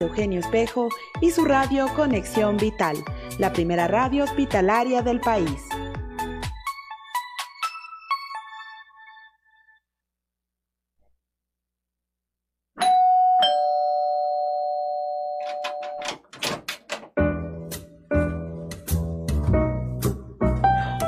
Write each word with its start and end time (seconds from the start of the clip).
Eugenio 0.00 0.38
Espejo 0.38 0.90
y 1.20 1.32
su 1.32 1.44
radio 1.44 1.88
Conexión 1.96 2.56
Vital, 2.56 2.94
la 3.40 3.52
primera 3.52 3.88
radio 3.88 4.22
hospitalaria 4.22 5.02
del 5.02 5.18
país. 5.18 5.60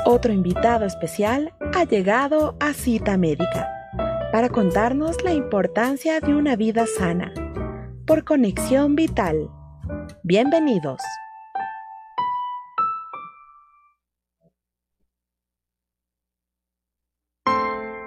Otro 0.05 0.33
invitado 0.33 0.85
especial 0.85 1.53
ha 1.73 1.85
llegado 1.85 2.57
a 2.59 2.73
Cita 2.73 3.15
Médica 3.15 3.69
para 4.33 4.49
contarnos 4.49 5.23
la 5.23 5.31
importancia 5.31 6.19
de 6.19 6.35
una 6.35 6.57
vida 6.57 6.85
sana 6.85 7.33
por 8.05 8.23
Conexión 8.25 8.95
Vital. 8.95 9.49
Bienvenidos. 10.23 11.01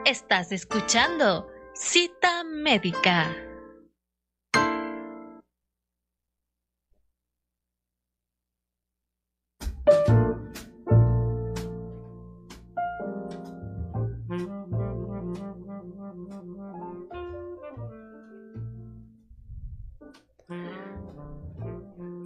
Estás 0.05 0.53
escuchando 0.53 1.49
Cita 1.75 2.45
Médica. 2.45 3.35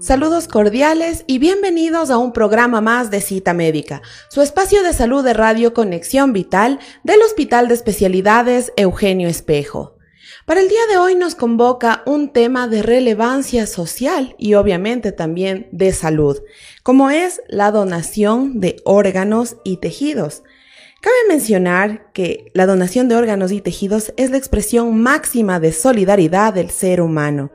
Saludos 0.09 0.49
cordiales 0.49 1.25
y 1.27 1.39
bienvenidos 1.39 2.09
a 2.09 2.17
un 2.17 2.33
programa 2.33 2.81
más 2.81 3.11
de 3.11 3.21
Cita 3.21 3.53
Médica, 3.53 4.01
su 4.31 4.41
espacio 4.41 4.83
de 4.83 4.95
salud 4.95 5.23
de 5.23 5.35
Radio 5.35 5.75
Conexión 5.75 6.33
Vital 6.33 6.79
del 7.05 7.21
Hospital 7.21 7.69
de 7.69 7.75
Especialidades 7.75 8.73
Eugenio 8.79 9.29
Espejo. 9.29 9.99
Para 10.47 10.61
el 10.61 10.71
día 10.71 10.81
de 10.91 10.97
hoy 10.97 11.15
nos 11.15 11.35
convoca 11.35 12.05
un 12.07 12.33
tema 12.33 12.69
de 12.69 12.81
relevancia 12.81 13.67
social 13.67 14.35
y 14.39 14.55
obviamente 14.55 15.13
también 15.13 15.69
de 15.73 15.93
salud, 15.93 16.39
como 16.83 17.11
es 17.11 17.43
la 17.47 17.71
donación 17.71 18.61
de 18.61 18.77
órganos 18.87 19.57
y 19.63 19.77
tejidos. 19.77 20.43
Cabe 21.03 21.17
mencionar 21.29 22.11
que 22.15 22.51
la 22.55 22.65
donación 22.65 23.11
de 23.11 23.17
órganos 23.17 23.53
y 23.53 23.61
tejidos 23.61 24.15
es 24.17 24.31
la 24.31 24.39
expresión 24.39 25.03
máxima 25.03 25.61
de 25.61 25.73
solidaridad 25.73 26.55
del 26.55 26.71
ser 26.71 27.03
humano 27.03 27.51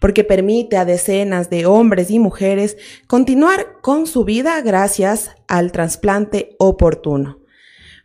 porque 0.00 0.24
permite 0.24 0.76
a 0.76 0.84
decenas 0.84 1.50
de 1.50 1.66
hombres 1.66 2.10
y 2.10 2.18
mujeres 2.18 2.76
continuar 3.06 3.80
con 3.80 4.06
su 4.06 4.24
vida 4.24 4.60
gracias 4.60 5.30
al 5.48 5.72
trasplante 5.72 6.56
oportuno. 6.58 7.40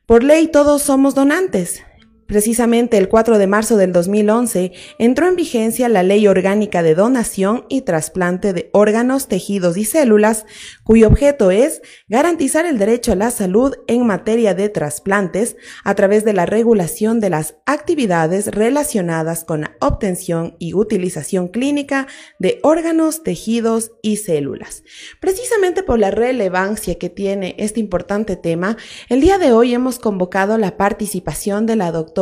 Por 0.06 0.23
ley 0.23 0.47
todos 0.47 0.81
somos 0.81 1.16
donantes, 1.16 1.84
Precisamente 2.32 2.98
el 2.98 3.10
4 3.10 3.40
de 3.40 3.46
marzo 3.46 3.76
del 3.76 3.92
2011 3.92 4.72
entró 5.00 5.28
en 5.28 5.36
vigencia 5.36 5.90
la 5.90 6.02
Ley 6.02 6.30
Orgánica 6.30 6.82
de 6.82 6.96
Donación 6.96 7.66
y 7.68 7.82
Trasplante 7.82 8.54
de 8.54 8.70
Órganos, 8.72 9.28
Tejidos 9.28 9.76
y 9.76 9.84
Células, 9.84 10.46
cuyo 10.86 11.09
objeto 11.09 11.52
es 11.52 11.82
garantizar 12.08 12.66
el 12.66 12.78
derecho 12.78 13.12
a 13.12 13.16
la 13.16 13.32
salud 13.32 13.76
en 13.88 14.08
materia 14.08 14.54
de 14.54 14.70
trasplantes 14.70 15.58
a 15.84 15.94
través 15.96 16.24
de 16.24 16.32
la 16.32 16.46
regulación 16.46 17.20
de 17.20 17.32
las 17.32 17.56
actividades 17.66 18.48
relacionadas 18.48 19.44
con 19.44 19.59
la 19.59 19.76
obtención 19.82 20.56
y 20.58 20.74
utilización 20.74 21.50
clínica 21.50 22.08
de 22.40 22.62
órganos, 22.64 23.24
tejidos 23.24 23.92
y 24.02 24.16
células. 24.16 24.84
Precisamente 25.20 25.84
por 25.84 26.00
la 26.00 26.12
relevancia 26.12 26.96
que 26.96 27.09
tiene 27.09 27.56
este 27.58 27.82
importante 27.82 28.38
tema, 28.38 28.78
el 29.09 29.20
día 29.20 29.38
de 29.38 29.52
hoy 29.52 29.74
hemos 29.74 30.00
convocado 30.00 30.58
la 30.58 30.78
participación 30.78 31.66
de 31.66 31.75
la 31.75 31.91
doctora 31.91 32.21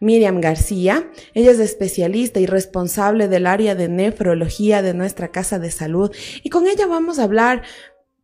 Miriam 0.00 0.40
García. 0.40 1.10
Ella 1.34 1.50
es 1.50 1.58
especialista 1.58 2.40
y 2.40 2.46
responsable 2.46 3.28
del 3.28 3.46
área 3.46 3.74
de 3.74 3.88
nefrología 3.88 4.82
de 4.82 4.94
nuestra 4.94 5.28
Casa 5.28 5.58
de 5.58 5.70
Salud 5.70 6.14
y 6.42 6.50
con 6.50 6.66
ella 6.66 6.86
vamos 6.86 7.18
a 7.18 7.24
hablar 7.24 7.62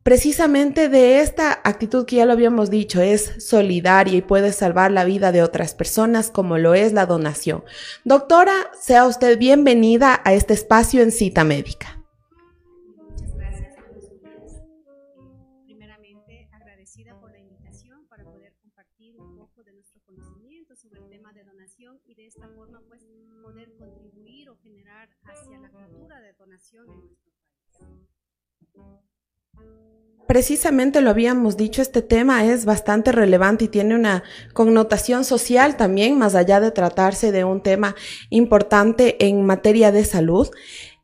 precisamente 0.03 0.88
de 0.88 1.21
esta 1.21 1.60
actitud 1.65 2.06
que 2.06 2.16
ya 2.16 2.27
lo 2.27 2.32
habíamos 2.32 2.71
dicho, 2.71 3.03
es 3.03 3.44
solidaria 3.44 4.19
y 4.19 4.22
puede 4.22 4.53
salvar 4.53 4.93
la 4.93 5.04
vida 5.04 5.32
de 5.32 5.43
otras 5.43 5.75
personas 5.75 6.31
como 6.31 6.59
lo 6.59 6.75
es 6.75 6.93
la 6.93 7.06
donación. 7.06 7.65
Doctora, 8.04 8.54
sea 8.81 9.06
usted 9.06 9.37
bienvenida 9.37 10.21
a 10.25 10.33
este 10.33 10.54
espacio 10.54 11.03
en 11.03 11.10
cita 11.10 11.43
médica. 11.43 12.05
Precisamente 30.26 31.00
lo 31.00 31.10
habíamos 31.10 31.56
dicho, 31.56 31.81
este 31.81 32.03
tema 32.03 32.44
es 32.44 32.64
bastante 32.64 33.12
relevante 33.12 33.66
y 33.66 33.69
tiene 33.69 33.94
una 33.94 34.25
connotación 34.53 35.25
social 35.25 35.76
también, 35.76 36.19
más 36.19 36.34
allá 36.34 36.59
de 36.59 36.72
tratarse 36.72 37.31
de 37.31 37.44
un 37.44 37.62
tema 37.62 37.94
importante 38.28 39.25
en 39.25 39.47
materia 39.47 39.92
de 39.92 40.04
salud. 40.04 40.48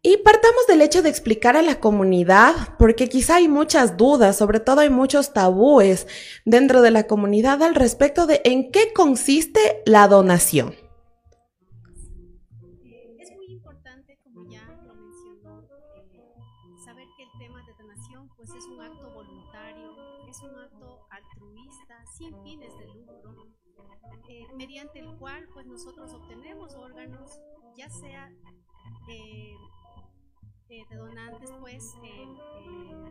Y 0.02 0.16
partamos 0.16 0.66
del 0.66 0.82
hecho 0.82 1.02
de 1.02 1.08
explicar 1.08 1.56
a 1.56 1.62
la 1.62 1.78
comunidad, 1.78 2.54
porque 2.76 3.08
quizá 3.08 3.36
hay 3.36 3.46
muchas 3.46 3.96
dudas, 3.96 4.36
sobre 4.36 4.58
todo 4.58 4.80
hay 4.80 4.90
muchos 4.90 5.32
tabúes 5.32 6.08
dentro 6.44 6.82
de 6.82 6.90
la 6.90 7.06
comunidad 7.06 7.62
al 7.62 7.76
respecto 7.76 8.26
de 8.26 8.40
en 8.44 8.72
qué 8.72 8.92
consiste 8.92 9.82
la 9.86 10.08
donación. 10.08 10.81
Pues 32.26 32.66
eh, 32.66 33.01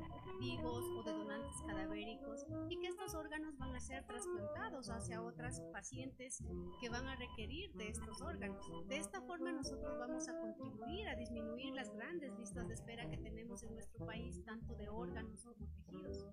vivos 0.42 0.84
o 0.98 1.04
de 1.04 1.12
donantes 1.12 1.62
cadavéricos 1.68 2.48
y 2.68 2.80
que 2.80 2.88
estos 2.88 3.14
órganos 3.14 3.56
van 3.60 3.76
a 3.76 3.80
ser 3.80 4.04
trasplantados 4.08 4.90
hacia 4.90 5.22
otras 5.22 5.62
pacientes 5.72 6.44
que 6.82 6.90
van 6.90 7.08
a 7.08 7.16
requerir 7.16 7.72
de 7.74 7.90
estos 7.90 8.20
órganos. 8.22 8.66
De 8.88 8.98
esta 8.98 9.22
forma 9.22 9.52
nosotros 9.52 10.00
vamos 10.00 10.28
a 10.28 10.40
contribuir 10.40 11.08
a 11.08 11.16
disminuir 11.16 11.76
las 11.76 11.94
grandes 11.94 12.34
listas 12.40 12.68
de 12.68 12.74
espera 12.74 13.08
que 13.08 13.18
tenemos 13.18 13.62
en 13.62 13.76
nuestro 13.76 14.04
país, 14.04 14.44
tanto 14.44 14.74
de 14.74 14.90
órganos 14.90 15.44
como 15.44 15.68
tejidos. 15.68 16.26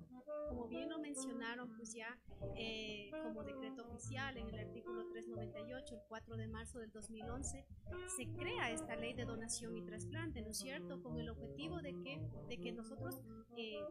Como 0.48 0.68
bien 0.68 0.88
lo 0.88 0.98
mencionaron 0.98 1.76
pues 1.76 1.92
ya 1.92 2.18
como 3.22 3.44
decreto 3.44 3.82
oficial 3.82 4.38
en 4.38 4.48
el 4.48 4.58
artículo 4.58 5.06
398, 5.10 5.94
el 5.96 6.00
4 6.08 6.36
de 6.38 6.48
marzo 6.48 6.78
del 6.78 6.90
2011, 6.92 7.66
se 8.16 8.26
crea 8.32 8.70
esta 8.70 8.96
ley 8.96 9.12
de 9.12 9.26
donación 9.26 9.76
y 9.76 9.82
trasplante, 9.82 10.40
¿no 10.40 10.50
es 10.50 10.58
cierto? 10.58 10.98
el 11.18 11.28
objetivo 11.30 11.82
de 11.82 11.92
que, 12.02 12.20
de 12.48 12.58
que 12.58 12.72
nosotros 12.72 13.20
eh, 13.56 13.84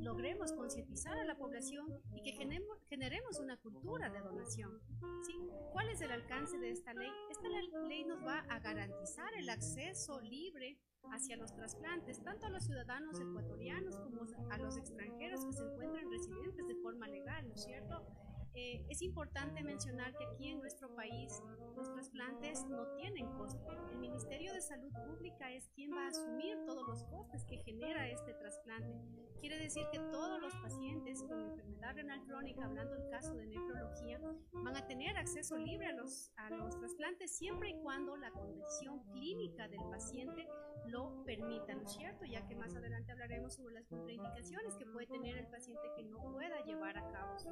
logremos 0.00 0.52
concientizar 0.52 1.16
a 1.18 1.24
la 1.24 1.36
población 1.36 1.86
y 2.14 2.22
que 2.22 2.32
generemos, 2.32 3.38
una 3.40 3.56
cultura 3.56 4.10
de 4.10 4.20
donación. 4.20 4.80
¿sí? 5.26 5.34
¿Cuál 5.72 5.88
es 5.88 6.00
el 6.00 6.10
alcance 6.10 6.58
de 6.58 6.70
esta 6.70 6.92
ley? 6.92 7.10
Esta 7.30 7.48
ley 7.88 8.04
nos 8.04 8.24
va 8.24 8.40
a 8.48 8.60
garantizar 8.60 9.32
el 9.38 9.48
acceso 9.48 10.20
libre 10.20 10.78
hacia 11.12 11.36
los 11.36 11.54
trasplantes, 11.54 12.22
tanto 12.22 12.46
a 12.46 12.50
los 12.50 12.64
ciudadanos 12.64 13.18
ecuatorianos 13.20 13.96
como 13.96 14.22
a 14.50 14.58
los 14.58 14.76
extranjeros 14.76 15.44
que 15.46 15.52
se 15.52 15.62
encuentran 15.62 16.10
residentes 16.10 16.66
de 16.66 16.74
forma 16.76 17.08
legal, 17.08 17.48
¿no 17.48 17.54
es 17.54 17.64
cierto? 17.64 18.06
Eh, 18.54 18.84
es 18.90 19.00
importante 19.00 19.62
mencionar 19.62 20.14
que 20.16 20.24
aquí 20.26 20.48
en 20.48 20.60
nuestro 20.60 20.94
país 20.94 21.42
los 21.74 21.90
trasplantes 21.92 22.66
no 22.66 22.86
tienen 22.96 23.26
costo. 23.38 23.66
El 23.90 23.98
Ministerio 23.98 24.52
de 24.52 24.60
Salud 24.60 24.92
Pública 25.06 25.50
es 25.52 25.68
quien 25.74 25.90
va 25.92 26.04
a 26.04 26.08
asumir 26.08 26.58
todos 26.66 26.86
los 26.86 27.02
costes 27.04 27.44
que 27.44 27.58
genera 27.58 28.08
este 28.08 28.34
trasplante. 28.34 29.00
Quiere 29.40 29.58
decir 29.58 29.84
que 29.90 29.98
todos 29.98 30.40
los 30.40 30.54
pacientes 30.56 31.22
con 31.22 31.40
enfermedad 31.40 31.94
renal 31.94 32.22
crónica, 32.26 32.64
hablando 32.64 32.94
del 32.94 33.08
caso 33.08 33.34
de 33.34 33.46
nefrología, 33.46 34.20
van 34.52 34.76
a 34.76 34.86
tener 34.86 35.16
acceso 35.16 35.56
libre 35.56 35.86
a 35.86 35.92
los, 35.92 36.30
a 36.36 36.50
los 36.50 36.78
trasplantes 36.78 37.36
siempre 37.36 37.70
y 37.70 37.80
cuando 37.82 38.16
la 38.16 38.30
condición 38.30 39.02
clínica 39.12 39.66
del 39.68 39.82
paciente 39.90 40.46
lo 40.86 41.22
permita 41.24 41.42
permita, 41.42 41.74
¿no 41.74 41.82
es 41.82 41.92
cierto? 41.92 42.24
Ya 42.24 42.46
que 42.46 42.54
más 42.56 42.74
adelante 42.74 43.12
hablaremos 43.12 43.54
sobre 43.54 43.74
las 43.74 43.86
contraindicaciones 43.86 44.74
que 44.78 44.86
puede 44.86 45.06
tener 45.06 45.38
el 45.38 45.46
paciente 45.46 45.82
que 45.96 46.04
no 46.04 46.18
pueda 46.32 46.62
llevar 46.64 46.98
a 46.98 47.10
cabo 47.10 47.38
su, 47.38 47.50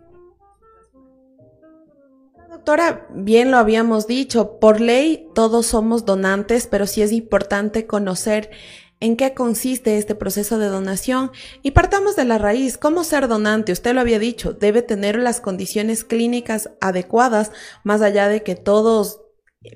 Doctora, 2.51 3.07
bien 3.11 3.51
lo 3.51 3.59
habíamos 3.59 4.07
dicho, 4.07 4.59
por 4.59 4.81
ley 4.81 5.29
todos 5.35 5.67
somos 5.67 6.05
donantes, 6.05 6.67
pero 6.67 6.87
sí 6.87 7.01
es 7.01 7.13
importante 7.13 7.87
conocer 7.87 8.51
en 8.99 9.17
qué 9.17 9.35
consiste 9.35 9.99
este 9.99 10.15
proceso 10.15 10.59
de 10.59 10.67
donación 10.67 11.31
y 11.63 11.71
partamos 11.71 12.17
de 12.17 12.25
la 12.25 12.39
raíz. 12.39 12.77
¿Cómo 12.77 13.05
ser 13.05 13.29
donante? 13.29 13.73
Usted 13.73 13.95
lo 13.95 14.01
había 14.01 14.19
dicho, 14.19 14.53
debe 14.53 14.83
tener 14.83 15.17
las 15.17 15.41
condiciones 15.41 16.05
clínicas 16.05 16.71
adecuadas, 16.81 17.53
más 17.85 18.03
allá 18.03 18.29
de 18.29 18.43
que 18.43 18.57
todos 18.57 19.23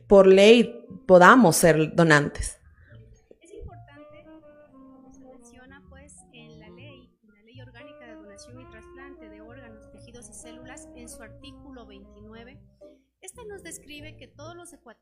por 0.08 0.26
ley 0.26 0.84
podamos 1.06 1.56
ser 1.56 1.94
donantes. 1.94 2.53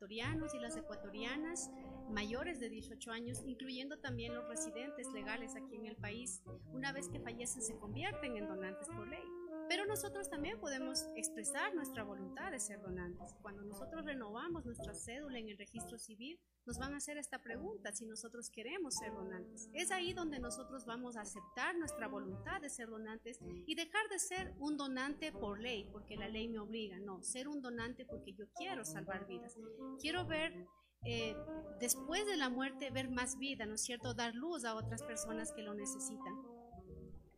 Ecuatorianos 0.03 0.53
y 0.53 0.59
las 0.59 0.75
ecuatorianas 0.75 1.71
mayores 2.09 2.59
de 2.59 2.69
18 2.69 3.11
años, 3.11 3.43
incluyendo 3.45 3.99
también 3.99 4.33
los 4.33 4.47
residentes 4.47 5.11
legales 5.13 5.55
aquí 5.55 5.75
en 5.75 5.85
el 5.85 5.95
país, 5.95 6.41
una 6.71 6.91
vez 6.91 7.09
que 7.09 7.19
fallecen 7.19 7.61
se 7.61 7.77
convierten 7.77 8.37
en 8.37 8.47
donantes 8.47 8.87
por 8.87 9.07
ley. 9.07 9.23
Pero 9.69 9.85
nosotros 9.85 10.29
también 10.29 10.59
podemos 10.59 11.05
expresar 11.15 11.73
nuestra 11.73 12.03
voluntad 12.03 12.51
de 12.51 12.59
ser 12.59 12.81
donantes. 12.81 13.33
Cuando 13.41 13.63
nosotros 13.63 14.05
renovamos 14.05 14.65
nuestra 14.65 14.93
cédula 14.93 15.39
en 15.39 15.49
el 15.49 15.57
registro 15.57 15.97
civil, 15.97 16.39
nos 16.65 16.77
van 16.77 16.93
a 16.93 16.97
hacer 16.97 17.17
esta 17.17 17.41
pregunta 17.41 17.91
si 17.91 18.05
nosotros 18.05 18.49
queremos 18.49 18.95
ser 18.95 19.13
donantes. 19.13 19.69
Es 19.73 19.91
ahí 19.91 20.13
donde 20.13 20.39
nosotros 20.39 20.85
vamos 20.85 21.15
a 21.15 21.21
aceptar 21.21 21.77
nuestra 21.77 22.07
voluntad 22.07 22.61
de 22.61 22.69
ser 22.69 22.89
donantes 22.89 23.39
y 23.65 23.75
dejar 23.75 24.07
de 24.09 24.19
ser 24.19 24.53
un 24.59 24.77
donante 24.77 25.31
por 25.31 25.59
ley, 25.59 25.87
porque 25.91 26.17
la 26.17 26.27
ley 26.27 26.47
me 26.49 26.59
obliga. 26.59 26.99
No, 26.99 27.21
ser 27.21 27.47
un 27.47 27.61
donante 27.61 28.05
porque 28.05 28.33
yo 28.33 28.45
quiero 28.55 28.83
salvar 28.85 29.27
vidas. 29.27 29.57
Quiero 29.99 30.25
ver 30.25 30.67
eh, 31.05 31.35
después 31.79 32.25
de 32.25 32.37
la 32.37 32.49
muerte 32.49 32.89
ver 32.91 33.09
más 33.09 33.37
vida, 33.37 33.65
¿no 33.65 33.75
es 33.75 33.81
cierto? 33.81 34.13
Dar 34.13 34.33
luz 34.33 34.65
a 34.65 34.75
otras 34.75 35.03
personas 35.03 35.51
que 35.51 35.61
lo 35.61 35.73
necesitan. 35.73 36.33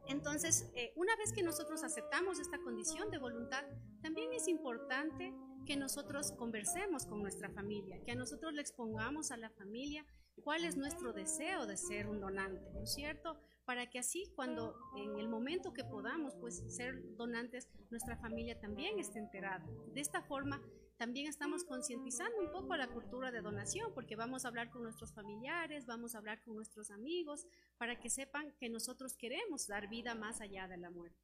Entonces, 0.08 0.72
eh, 0.76 0.94
una 0.96 1.16
vez 1.16 1.34
que 1.34 1.42
nosotros 1.42 1.84
aceptamos 1.84 2.40
esta 2.40 2.60
condición 2.60 3.10
de 3.10 3.18
voluntad, 3.18 3.64
también 4.02 4.32
es 4.34 4.48
importante 4.48 5.34
que 5.66 5.76
nosotros 5.76 6.32
conversemos 6.34 7.08
con 7.08 7.22
nuestra 7.22 7.50
familia, 7.50 8.00
que 8.04 8.12
a 8.12 8.16
nosotros 8.16 8.54
le 8.54 8.62
expongamos 8.62 9.32
a 9.32 9.38
la 9.38 9.50
familia 9.50 10.06
cuál 10.44 10.64
es 10.64 10.78
nuestro 10.78 11.12
deseo 11.12 11.66
de 11.66 11.78
ser 11.78 12.08
un 12.08 12.20
donante, 12.20 12.70
¿no 12.74 12.84
es 12.84 12.94
cierto? 12.94 13.40
Para 13.66 13.90
que 13.90 13.98
así 13.98 14.32
cuando 14.36 14.78
en 14.96 15.18
el 15.18 15.28
momento 15.28 15.74
que 15.74 15.84
podamos 15.84 16.36
pues 16.36 16.64
ser 16.68 17.02
donantes, 17.16 17.68
nuestra 17.90 18.16
familia 18.18 18.60
también 18.60 19.00
esté 19.00 19.18
enterada. 19.18 19.66
De 19.94 20.02
esta 20.02 20.22
forma 20.22 20.62
también 20.98 21.28
estamos 21.28 21.64
concientizando 21.64 22.42
un 22.42 22.52
poco 22.52 22.76
la 22.76 22.88
cultura 22.88 23.32
de 23.32 23.42
donación, 23.42 23.92
porque 23.94 24.16
vamos 24.16 24.46
a 24.46 24.48
hablar 24.48 24.70
con 24.70 24.84
nuestros 24.84 25.14
familiares, 25.14 25.86
vamos 25.86 26.16
a 26.16 26.20
hablar 26.20 26.42
con 26.42 26.56
nuestros 26.56 26.90
amigos, 26.92 27.46
para 27.78 28.00
que 28.00 28.10
sepan 28.10 28.54
que 28.60 28.70
nosotros 28.70 29.16
queremos 29.18 29.68
dar 29.68 29.90
vida 29.90 30.16
más 30.16 30.42
allá 30.42 30.68
de 30.68 30.78
la 30.78 30.90
muerte. 30.90 31.18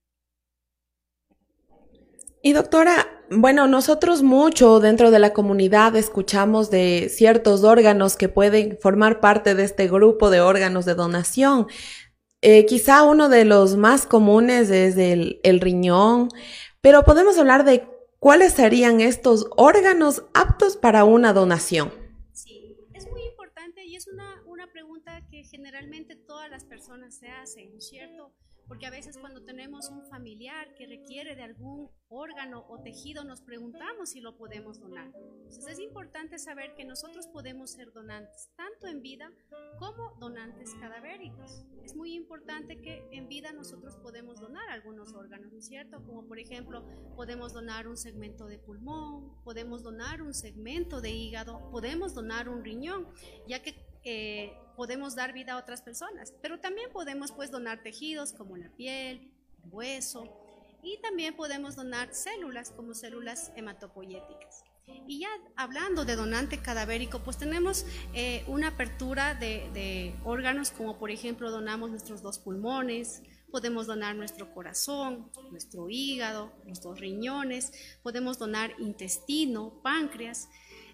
Y 2.44 2.54
doctora, 2.54 3.24
bueno, 3.30 3.68
nosotros 3.68 4.24
mucho 4.24 4.80
dentro 4.80 5.12
de 5.12 5.20
la 5.20 5.32
comunidad 5.32 5.96
escuchamos 5.96 6.72
de 6.72 7.10
ciertos 7.10 7.64
órganos 7.64 8.18
que 8.18 8.30
pueden 8.30 8.78
formar 8.82 9.20
parte 9.20 9.54
de 9.56 9.64
este 9.64 9.88
grupo 9.88 10.30
de 10.30 10.42
órganos 10.42 10.86
de 10.86 10.96
donación. 10.96 11.68
Eh, 12.42 12.66
quizá 12.66 13.04
uno 13.04 13.30
de 13.30 13.46
los 13.46 13.78
más 13.78 14.08
comunes 14.08 14.72
es 14.72 14.98
el 14.98 15.60
riñón, 15.62 16.30
pero 16.82 17.04
podemos 17.04 17.38
hablar 17.38 17.64
de 17.64 17.88
¿Cuáles 18.22 18.54
serían 18.54 19.02
estos 19.02 19.48
órganos 19.58 20.26
aptos 20.36 20.78
para 20.78 21.06
una 21.06 21.34
donación? 21.34 21.92
Sí, 22.34 22.78
es 22.94 23.10
muy 23.10 23.24
importante 23.24 23.84
y 23.84 23.96
es 23.96 24.08
una, 24.08 24.44
una 24.46 24.72
pregunta 24.72 25.28
que 25.32 25.44
generalmente 25.44 26.16
todas 26.16 26.48
las 26.52 26.64
personas 26.64 27.16
se 27.16 27.30
hacen, 27.30 27.82
¿cierto? 27.82 28.32
Porque 28.68 28.86
a 28.86 28.92
veces 28.92 29.18
cuando 29.18 29.44
tenemos 29.44 29.90
un 29.90 30.06
familiar 30.06 30.74
que 30.76 30.88
requiere 30.88 31.36
de 31.36 31.44
algún 31.44 31.90
órgano 32.10 32.66
o 32.68 32.82
tejido 32.82 33.24
nos 33.24 33.42
preguntamos 33.42 34.12
si 34.12 34.22
lo 34.22 34.38
podemos 34.38 34.80
donar. 34.80 35.12
Entonces 35.44 35.68
es 35.68 35.80
importante 35.80 36.40
saber 36.40 36.76
que 36.76 36.86
nosotros 36.86 37.28
podemos 37.28 37.72
ser 37.72 37.92
donantes, 37.92 38.52
tanto 38.56 38.88
en 38.88 39.02
vida 39.02 39.32
como 39.80 40.16
donantes 40.20 40.74
cadavéricos. 40.76 41.66
Es 41.84 41.96
muy 41.96 42.14
importante 42.14 42.82
que 42.82 43.08
en 43.12 43.28
vida 43.28 43.52
nosotros 43.52 43.98
podemos 43.98 44.40
donar 44.40 44.70
algunos 44.70 45.14
órganos, 45.14 45.52
¿no 45.52 45.60
es 45.60 45.68
cierto? 45.68 46.04
Como 46.06 46.28
por 46.28 46.40
ejemplo, 46.40 46.86
podemos 47.16 47.54
donar 47.54 47.88
un 47.88 47.98
segmento 47.98 48.48
de 48.48 48.60
pulmón, 48.60 49.42
podemos 49.44 49.84
donar 49.84 50.22
un 50.22 50.34
segmento 50.34 51.02
de 51.02 51.12
hígado, 51.12 51.70
podemos 51.72 52.14
donar 52.14 52.50
un 52.50 52.64
riñón, 52.64 53.08
ya 53.48 53.62
que 53.62 53.91
eh, 54.04 54.54
podemos 54.76 55.16
dar 55.16 55.34
vida 55.34 55.54
a 55.54 55.58
otras 55.58 55.82
personas, 55.82 56.34
pero 56.42 56.60
también 56.60 56.92
podemos 56.92 57.32
pues 57.32 57.52
donar 57.52 57.84
tejidos 57.84 58.34
como 58.34 58.58
la 58.58 58.70
piel, 58.70 59.32
el 59.64 59.72
hueso 59.72 60.24
y 60.84 61.00
también 61.02 61.36
podemos 61.36 61.76
donar 61.76 62.14
células 62.14 62.72
como 62.72 62.94
células 62.94 63.52
hematopoyéticas. 63.56 64.64
Y 65.08 65.20
ya 65.20 65.30
hablando 65.56 66.04
de 66.06 66.16
donante 66.16 66.58
cadavérico, 66.58 67.20
pues 67.20 67.38
tenemos 67.38 67.86
eh, 68.14 68.44
una 68.48 68.70
apertura 68.70 69.36
de, 69.36 69.70
de, 69.74 70.16
órganos 70.24 70.72
como 70.72 70.98
por 70.98 71.12
ejemplo 71.12 71.52
donamos 71.52 71.92
nuestros 71.92 72.22
dos 72.22 72.40
pulmones, 72.40 73.22
podemos 73.52 73.88
donar 73.88 74.16
nuestro 74.16 74.54
corazón, 74.54 75.32
nuestro 75.52 75.90
hígado, 75.90 76.52
nuestros 76.66 77.00
riñones, 77.00 77.72
podemos 78.02 78.40
donar 78.40 78.74
intestino, 78.80 79.82
páncreas, 79.84 80.50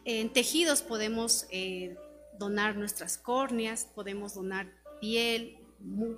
en 0.05 0.31
tejidos 0.31 0.81
podemos 0.81 1.47
eh, 1.51 1.95
donar 2.39 2.75
nuestras 2.75 3.17
córneas, 3.17 3.85
podemos 3.85 4.33
donar 4.35 4.71
piel, 4.99 5.57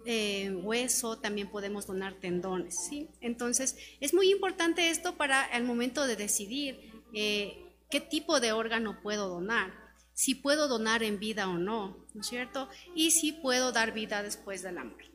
eh, 0.06 0.52
hueso, 0.64 1.18
también 1.18 1.50
podemos 1.50 1.86
donar 1.86 2.16
tendones. 2.20 2.76
¿sí? 2.88 3.10
Entonces, 3.22 3.76
es 4.00 4.14
muy 4.14 4.32
importante 4.32 4.90
esto 4.90 5.16
para 5.18 5.46
el 5.46 5.64
momento 5.64 6.06
de 6.08 6.16
decidir 6.16 7.04
eh, 7.14 7.58
qué 7.90 8.00
tipo 8.00 8.40
de 8.40 8.52
órgano 8.52 9.00
puedo 9.02 9.28
donar, 9.28 9.74
si 10.14 10.36
puedo 10.36 10.68
donar 10.68 11.04
en 11.04 11.20
vida 11.20 11.48
o 11.48 11.58
no, 11.58 12.06
¿no 12.14 12.22
es 12.22 12.28
cierto? 12.28 12.68
Y 12.94 13.12
si 13.12 13.32
puedo 13.32 13.72
dar 13.72 13.94
vida 13.94 14.22
después 14.22 14.62
de 14.62 14.72
la 14.74 14.84
muerte. 14.84 15.10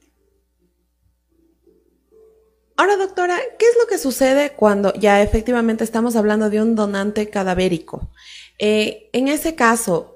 Ahora, 2.77 2.97
doctora, 2.97 3.39
¿qué 3.59 3.67
es 3.67 3.77
lo 3.79 3.87
que 3.87 3.99
sucede 3.99 4.53
cuando 4.55 4.93
ya 4.95 5.23
efectivamente 5.23 5.85
estamos 5.85 6.17
hablando 6.17 6.51
de 6.51 6.61
un 6.61 6.75
donante 6.75 7.31
cadavérico? 7.31 8.11
Eh, 8.59 9.11
en 9.13 9.29
ese 9.29 9.55
caso, 9.55 10.14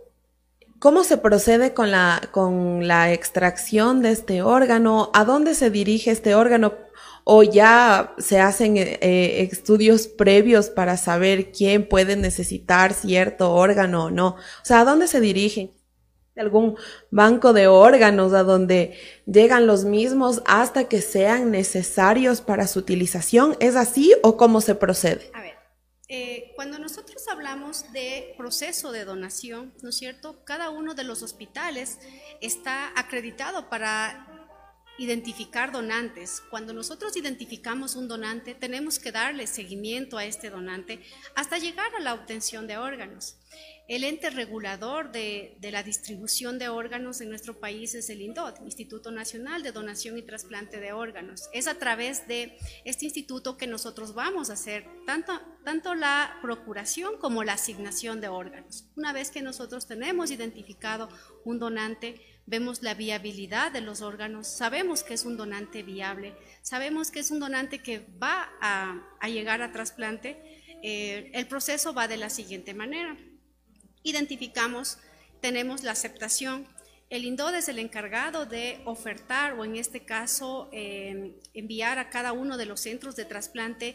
¿Cómo 0.78 1.02
se 1.02 1.16
procede 1.16 1.74
con 1.74 1.90
la, 1.90 2.20
con 2.30 2.86
la 2.86 3.12
extracción 3.12 4.00
de 4.00 4.12
este 4.12 4.42
órgano? 4.42 5.10
¿A 5.12 5.24
dónde 5.24 5.54
se 5.54 5.70
dirige 5.70 6.12
este 6.12 6.36
órgano? 6.36 6.74
¿O 7.24 7.42
ya 7.42 8.14
se 8.18 8.40
hacen 8.40 8.76
eh, 8.76 9.48
estudios 9.50 10.06
previos 10.06 10.70
para 10.70 10.96
saber 10.96 11.50
quién 11.50 11.88
puede 11.88 12.16
necesitar 12.16 12.92
cierto 12.92 13.52
órgano 13.54 14.04
o 14.04 14.10
no? 14.10 14.28
O 14.28 14.64
sea, 14.64 14.80
¿a 14.80 14.84
dónde 14.84 15.08
se 15.08 15.20
dirigen? 15.20 15.72
algún 16.36 16.76
banco 17.10 17.52
de 17.52 17.66
órganos 17.66 18.32
a 18.32 18.44
donde 18.44 18.94
llegan 19.26 19.66
los 19.66 19.84
mismos 19.84 20.40
hasta 20.46 20.84
que 20.84 21.02
sean 21.02 21.50
necesarios 21.50 22.40
para 22.40 22.68
su 22.68 22.78
utilización. 22.78 23.56
¿Es 23.58 23.74
así 23.74 24.14
o 24.22 24.36
cómo 24.36 24.60
se 24.60 24.76
procede? 24.76 25.32
Eh, 26.10 26.52
cuando 26.56 26.78
nosotros 26.78 27.28
hablamos 27.28 27.92
de 27.92 28.34
proceso 28.36 28.92
de 28.92 29.04
donación, 29.04 29.74
¿no 29.82 29.90
es 29.90 29.96
cierto? 29.96 30.42
Cada 30.44 30.70
uno 30.70 30.94
de 30.94 31.04
los 31.04 31.22
hospitales 31.22 31.98
está 32.40 32.92
acreditado 32.98 33.68
para 33.68 34.26
identificar 34.98 35.72
donantes. 35.72 36.42
Cuando 36.50 36.72
nosotros 36.72 37.16
identificamos 37.16 37.94
un 37.94 38.08
donante, 38.08 38.54
tenemos 38.54 38.98
que 38.98 39.12
darle 39.12 39.46
seguimiento 39.46 40.18
a 40.18 40.24
este 40.24 40.50
donante 40.50 41.02
hasta 41.34 41.58
llegar 41.58 41.94
a 41.94 42.00
la 42.00 42.14
obtención 42.14 42.66
de 42.66 42.76
órganos. 42.76 43.37
El 43.88 44.04
ente 44.04 44.28
regulador 44.28 45.12
de, 45.12 45.56
la 45.62 45.82
distribución 45.82 46.58
de 46.58 46.68
órganos 46.68 47.22
en 47.22 47.30
nuestro 47.30 47.58
país 47.58 47.94
es 47.94 48.10
el 48.10 48.20
INDOT, 48.20 48.60
Instituto 48.60 49.10
Nacional 49.10 49.62
de 49.62 49.72
Donación 49.72 50.18
y 50.18 50.22
Trasplante 50.22 50.78
de 50.78 50.92
Órganos. 50.92 51.48
Es 51.54 51.66
a 51.68 51.78
través 51.78 52.28
de 52.28 52.58
este 52.84 53.06
instituto 53.06 53.56
que 53.56 53.66
nosotros 53.66 54.12
vamos 54.12 54.50
a 54.50 54.52
hacer 54.52 54.84
tanto, 55.06 55.40
tanto 55.64 55.94
la 55.94 56.38
procuración 56.42 57.16
como 57.16 57.44
la 57.44 57.54
asignación 57.54 58.20
de 58.20 58.28
órganos. 58.28 58.84
Una 58.94 59.14
vez 59.14 59.30
que 59.30 59.40
nosotros 59.40 59.86
tenemos 59.86 60.30
identificado 60.30 61.08
un 61.46 61.58
donante, 61.58 62.20
vemos 62.44 62.82
la 62.82 62.92
viabilidad 62.92 63.72
de 63.72 63.80
los 63.80 64.02
órganos, 64.02 64.48
sabemos 64.48 65.02
que 65.02 65.14
es 65.14 65.24
un 65.24 65.38
donante 65.38 65.82
viable, 65.82 66.36
sabemos 66.60 67.10
que 67.10 67.20
es 67.20 67.30
un 67.30 67.40
donante 67.40 67.82
que 67.82 68.06
va 68.22 68.50
a, 68.60 69.28
llegar 69.28 69.62
a 69.62 69.72
trasplante, 69.72 70.42
eh, 70.82 71.30
el 71.32 71.48
proceso 71.48 71.94
va 71.94 72.06
de 72.06 72.18
la 72.18 72.28
siguiente 72.28 72.74
manera 72.74 73.16
identificamos, 74.02 74.98
tenemos 75.40 75.82
la 75.82 75.92
aceptación, 75.92 76.66
El 77.10 77.24
INDOD 77.24 77.54
es 77.54 77.68
el 77.68 77.78
encargado 77.78 78.44
de 78.44 78.82
ofertar 78.84 79.54
o 79.54 79.64
en 79.64 79.76
este 79.76 80.04
caso 80.04 80.68
em, 80.72 81.32
enviar 81.54 81.98
a 81.98 82.10
cada 82.10 82.32
uno 82.32 82.58
de 82.58 82.66
los 82.66 82.80
centros 82.80 83.16
de 83.16 83.24
trasplante 83.24 83.94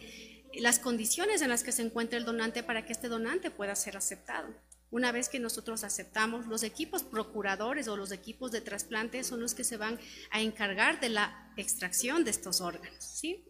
las 0.55 0.79
condiciones 0.79 1.43
en 1.43 1.49
las 1.49 1.63
que 1.63 1.71
se 1.71 1.83
encuentra 1.83 2.17
el 2.17 2.25
donante 2.25 2.63
para 2.63 2.85
que 2.85 2.91
este 2.91 3.09
donante 3.09 3.51
pueda 3.51 3.75
ser 3.75 3.97
aceptado. 3.97 4.49
Una 4.93 5.11
vez 5.11 5.27
que 5.27 5.39
nosotros 5.39 5.83
aceptamos, 5.83 6.45
los 6.45 6.61
equipos 6.61 7.03
procuradores 7.03 7.87
o 7.87 7.97
los 7.97 8.11
equipos 8.11 8.51
de 8.51 8.61
trasplante 8.61 9.23
son 9.23 9.41
los 9.41 9.55
que 9.55 9.63
se 9.63 9.77
van 9.77 9.99
a 10.29 10.41
encargar 10.41 10.99
de 10.99 11.09
la 11.09 11.51
extracción 11.57 12.23
de 12.23 12.29
estos 12.29 12.61
órganos. 12.61 13.03
¿sí? 13.03 13.43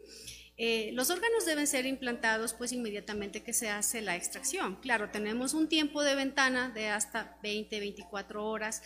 Eh, 0.56 0.92
los 0.94 1.10
órganos 1.10 1.46
deben 1.46 1.66
ser 1.66 1.88
implantados 1.88 2.54
pues 2.54 2.72
inmediatamente 2.72 3.42
que 3.42 3.54
se 3.54 3.70
hace 3.70 4.02
la 4.02 4.16
extracción. 4.16 4.76
Claro, 4.82 5.10
tenemos 5.10 5.54
un 5.54 5.68
tiempo 5.68 6.04
de 6.04 6.16
ventana 6.16 6.70
de 6.70 6.90
hasta 6.90 7.38
20, 7.42 7.80
24 7.80 8.46
horas 8.46 8.84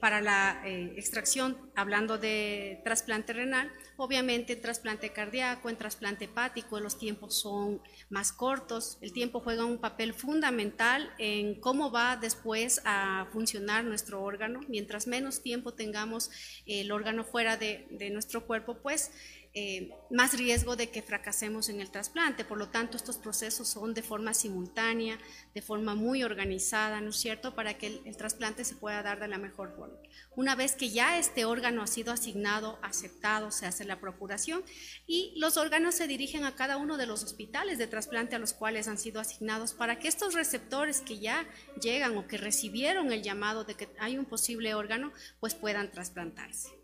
para 0.00 0.20
la 0.20 0.62
eh, 0.66 0.92
extracción, 0.96 1.56
hablando 1.74 2.18
de 2.18 2.80
trasplante 2.84 3.32
renal. 3.32 3.72
Obviamente 3.96 4.52
en 4.52 4.60
trasplante 4.60 5.10
cardíaco, 5.12 5.70
en 5.70 5.76
trasplante 5.76 6.26
hepático, 6.26 6.78
los 6.78 6.98
tiempos 6.98 7.40
son 7.40 7.80
más 8.10 8.32
cortos. 8.32 8.98
El 9.00 9.12
tiempo 9.12 9.40
juega 9.40 9.64
un 9.64 9.78
papel 9.78 10.12
fundamental 10.12 11.10
en 11.18 11.58
cómo 11.58 11.90
va 11.90 12.16
después 12.16 12.82
a 12.84 13.26
funcionar 13.32 13.84
nuestro 13.84 14.22
órgano. 14.22 14.60
Mientras 14.68 15.06
menos 15.06 15.42
tiempo 15.42 15.72
tengamos 15.72 16.30
el 16.66 16.92
órgano 16.92 17.24
fuera 17.24 17.56
de, 17.56 17.86
de 17.90 18.10
nuestro 18.10 18.46
cuerpo, 18.46 18.76
pues 18.82 19.10
eh, 19.58 19.88
más 20.10 20.36
riesgo 20.36 20.76
de 20.76 20.90
que 20.90 21.00
fracasemos 21.00 21.70
en 21.70 21.80
el 21.80 21.90
trasplante. 21.90 22.44
Por 22.44 22.58
lo 22.58 22.68
tanto, 22.68 22.98
estos 22.98 23.16
procesos 23.16 23.66
son 23.66 23.94
de 23.94 24.02
forma 24.02 24.34
simultánea, 24.34 25.18
de 25.54 25.62
forma 25.62 25.94
muy 25.94 26.22
organizada, 26.22 27.00
¿no 27.00 27.08
es 27.08 27.16
cierto?, 27.16 27.54
para 27.54 27.78
que 27.78 28.02
el, 28.04 28.16
trasplante 28.18 28.66
se 28.66 28.74
pueda 28.74 29.02
dar 29.02 29.18
de 29.18 29.28
la 29.28 29.38
mejor 29.38 29.74
forma. 29.74 29.96
Una 30.34 30.56
vez 30.56 30.72
que 30.72 30.90
ya 30.90 31.18
este 31.18 31.46
órgano 31.46 31.82
ha 31.82 31.86
sido 31.86 32.12
asignado, 32.12 32.78
aceptado, 32.82 33.50
se 33.50 33.64
hace 33.64 33.86
la 33.86 33.98
procuración 33.98 34.62
y 35.06 35.32
los 35.36 35.56
órganos 35.56 35.94
se 35.94 36.06
dirigen 36.06 36.44
a 36.44 36.54
cada 36.54 36.76
uno 36.76 36.98
de 36.98 37.06
los 37.06 37.24
hospitales 37.24 37.78
de 37.78 37.86
trasplante 37.86 38.36
a 38.36 38.38
los 38.38 38.52
cuales 38.52 38.88
han 38.88 38.98
sido 38.98 39.22
asignados 39.22 39.72
para 39.72 39.98
que 39.98 40.08
estos 40.08 40.34
receptores 40.34 41.00
que 41.00 41.18
ya 41.18 41.48
llegan 41.80 42.18
o 42.18 42.26
que 42.26 42.36
recibieron 42.36 43.10
el 43.10 43.22
llamado 43.22 43.64
de 43.64 43.74
que 43.74 43.88
hay 43.98 44.18
un 44.18 44.26
posible 44.26 44.74
órgano, 44.74 45.14
pues 45.40 45.54
puedan 45.54 45.90
trasplantarse. 45.90 46.75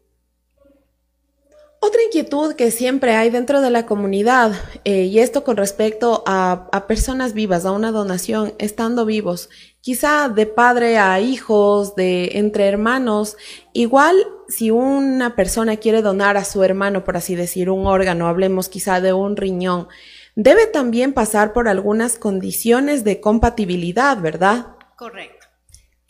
Otra 1.84 2.00
inquietud 2.04 2.54
que 2.54 2.70
siempre 2.70 3.16
hay 3.16 3.30
dentro 3.30 3.60
de 3.60 3.68
la 3.68 3.86
comunidad, 3.86 4.52
eh, 4.84 5.02
y 5.02 5.18
esto 5.18 5.42
con 5.42 5.56
respecto 5.56 6.22
a, 6.26 6.68
a, 6.70 6.86
personas 6.86 7.32
vivas, 7.32 7.64
a 7.66 7.72
una 7.72 7.90
donación 7.90 8.54
estando 8.58 9.04
vivos, 9.04 9.50
quizá 9.80 10.28
de 10.28 10.46
padre 10.46 10.98
a 10.98 11.18
hijos, 11.18 11.96
de 11.96 12.38
entre 12.38 12.68
hermanos, 12.68 13.36
igual 13.72 14.14
si 14.46 14.70
una 14.70 15.34
persona 15.34 15.76
quiere 15.76 16.02
donar 16.02 16.36
a 16.36 16.44
su 16.44 16.62
hermano, 16.62 17.02
por 17.02 17.16
así 17.16 17.34
decir, 17.34 17.68
un 17.68 17.84
órgano, 17.88 18.28
hablemos 18.28 18.68
quizá 18.68 19.00
de 19.00 19.12
un 19.12 19.36
riñón, 19.36 19.88
debe 20.36 20.68
también 20.68 21.12
pasar 21.12 21.52
por 21.52 21.66
algunas 21.66 22.16
condiciones 22.16 23.02
de 23.02 23.20
compatibilidad, 23.20 24.20
¿verdad? 24.20 24.76
Correcto. 24.94 25.41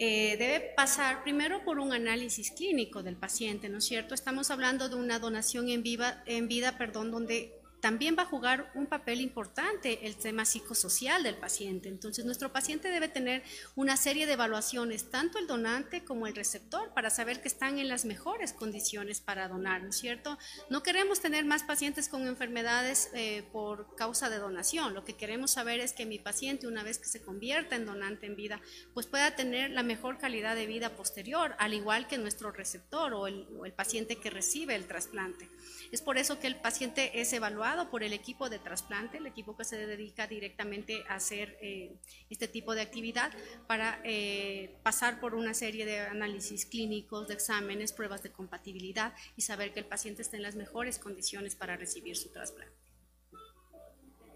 Eh, 0.04 0.36
debe 0.36 0.72
pasar 0.74 1.22
primero 1.22 1.62
por 1.62 1.78
un 1.78 1.92
análisis 1.92 2.50
clínico 2.50 3.04
del 3.04 3.14
paciente, 3.14 3.68
¿no 3.68 3.78
es 3.78 3.84
cierto? 3.84 4.16
Estamos 4.16 4.50
hablando 4.50 4.88
de 4.88 4.96
una 4.96 5.20
donación 5.20 5.68
en, 5.68 5.84
viva, 5.84 6.24
en 6.26 6.48
vida, 6.48 6.76
perdón, 6.76 7.12
donde 7.12 7.52
también 7.82 8.14
va 8.16 8.22
a 8.22 8.26
jugar 8.26 8.70
un 8.76 8.86
papel 8.86 9.20
importante 9.20 10.06
el 10.06 10.14
tema 10.14 10.44
psicosocial 10.44 11.24
del 11.24 11.34
paciente. 11.34 11.88
Entonces, 11.88 12.24
nuestro 12.24 12.52
paciente 12.52 12.88
debe 12.88 13.08
tener 13.08 13.42
una 13.74 13.96
serie 13.96 14.24
de 14.24 14.34
evaluaciones, 14.34 15.10
tanto 15.10 15.40
el 15.40 15.48
donante 15.48 16.04
como 16.04 16.28
el 16.28 16.36
receptor, 16.36 16.94
para 16.94 17.10
saber 17.10 17.42
que 17.42 17.48
están 17.48 17.80
en 17.80 17.88
las 17.88 18.04
mejores 18.04 18.52
condiciones 18.52 19.20
para 19.20 19.48
donar, 19.48 19.82
¿no 19.82 19.90
es 19.90 19.96
cierto? 19.96 20.38
No 20.70 20.84
queremos 20.84 21.18
tener 21.18 21.44
más 21.44 21.64
pacientes 21.64 22.08
con 22.08 22.28
enfermedades 22.28 23.10
eh, 23.14 23.48
por 23.50 23.96
causa 23.96 24.30
de 24.30 24.38
donación. 24.38 24.94
Lo 24.94 25.04
que 25.04 25.16
queremos 25.16 25.50
saber 25.50 25.80
es 25.80 25.92
que 25.92 26.06
mi 26.06 26.20
paciente, 26.20 26.68
una 26.68 26.84
vez 26.84 26.98
que 26.98 27.08
se 27.08 27.20
convierta 27.20 27.74
en 27.74 27.84
donante 27.84 28.26
en 28.26 28.36
vida, 28.36 28.60
pues 28.94 29.08
pueda 29.08 29.34
tener 29.34 29.70
la 29.70 29.82
mejor 29.82 30.18
calidad 30.18 30.54
de 30.54 30.66
vida 30.66 30.90
posterior, 30.90 31.56
al 31.58 31.74
igual 31.74 32.06
que 32.06 32.16
nuestro 32.16 32.52
receptor 32.52 33.12
o 33.12 33.26
el, 33.26 33.48
o 33.58 33.66
el 33.66 33.72
paciente 33.72 34.20
que 34.20 34.30
recibe 34.30 34.76
el 34.76 34.86
trasplante. 34.86 35.48
Es 35.90 36.00
por 36.00 36.16
eso 36.16 36.38
que 36.38 36.46
el 36.46 36.60
paciente 36.60 37.20
es 37.20 37.32
evaluado 37.32 37.71
por 37.90 38.02
el 38.02 38.12
equipo 38.12 38.48
de 38.48 38.58
trasplante, 38.58 39.18
el 39.18 39.26
equipo 39.26 39.56
que 39.56 39.64
se 39.64 39.86
dedica 39.86 40.26
directamente 40.26 41.04
a 41.08 41.16
hacer 41.16 41.58
eh, 41.60 41.96
este 42.30 42.48
tipo 42.48 42.74
de 42.74 42.82
actividad 42.82 43.32
para 43.66 44.00
eh, 44.04 44.78
pasar 44.82 45.20
por 45.20 45.34
una 45.34 45.54
serie 45.54 45.86
de 45.86 46.00
análisis 46.00 46.66
clínicos, 46.66 47.28
de 47.28 47.34
exámenes, 47.34 47.92
pruebas 47.92 48.22
de 48.22 48.30
compatibilidad 48.30 49.14
y 49.36 49.42
saber 49.42 49.72
que 49.72 49.80
el 49.80 49.86
paciente 49.86 50.22
está 50.22 50.36
en 50.36 50.42
las 50.42 50.54
mejores 50.54 50.98
condiciones 50.98 51.54
para 51.56 51.76
recibir 51.76 52.16
su 52.16 52.30
trasplante. 52.30 52.76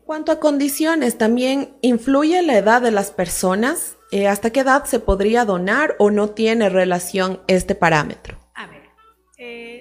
Cuanto 0.05 0.31
a 0.31 0.39
condiciones, 0.39 1.19
también 1.19 1.77
influye 1.83 2.41
la 2.43 2.57
edad 2.57 2.81
de 2.81 2.93
las 2.93 3.11
personas. 3.11 3.97
Eh, 4.13 4.29
¿Hasta 4.29 4.51
qué 4.51 4.61
edad 4.61 4.85
se 4.85 5.01
podría 5.01 5.45
donar 5.45 5.97
o 5.99 6.13
no 6.13 6.31
tiene 6.31 6.69
relación 6.69 7.41
este 7.49 7.75
parámetro? 7.75 8.46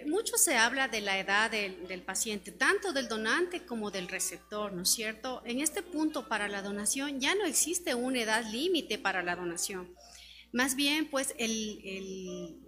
Mucho 0.07 0.37
se 0.37 0.57
habla 0.57 0.87
de 0.87 1.01
la 1.01 1.17
edad 1.17 1.49
del, 1.49 2.01
paciente, 2.01 2.51
tanto 2.51 2.91
del 2.91 3.07
donante 3.07 3.65
como 3.65 3.89
del 3.89 4.07
receptor, 4.09 4.73
¿no 4.73 4.83
es 4.83 4.89
cierto? 4.89 5.41
En 5.45 5.61
este 5.61 5.81
punto 5.81 6.27
para 6.27 6.49
la 6.49 6.61
donación 6.61 7.19
ya 7.19 7.35
no 7.35 7.45
existe 7.45 7.95
una 7.95 8.21
edad 8.21 8.45
límite 8.51 8.97
para 8.97 9.23
la 9.23 9.35
donación. 9.35 9.95
Más 10.51 10.75
bien, 10.75 11.09
pues 11.09 11.33
el, 11.37 11.81
el, 11.83 12.61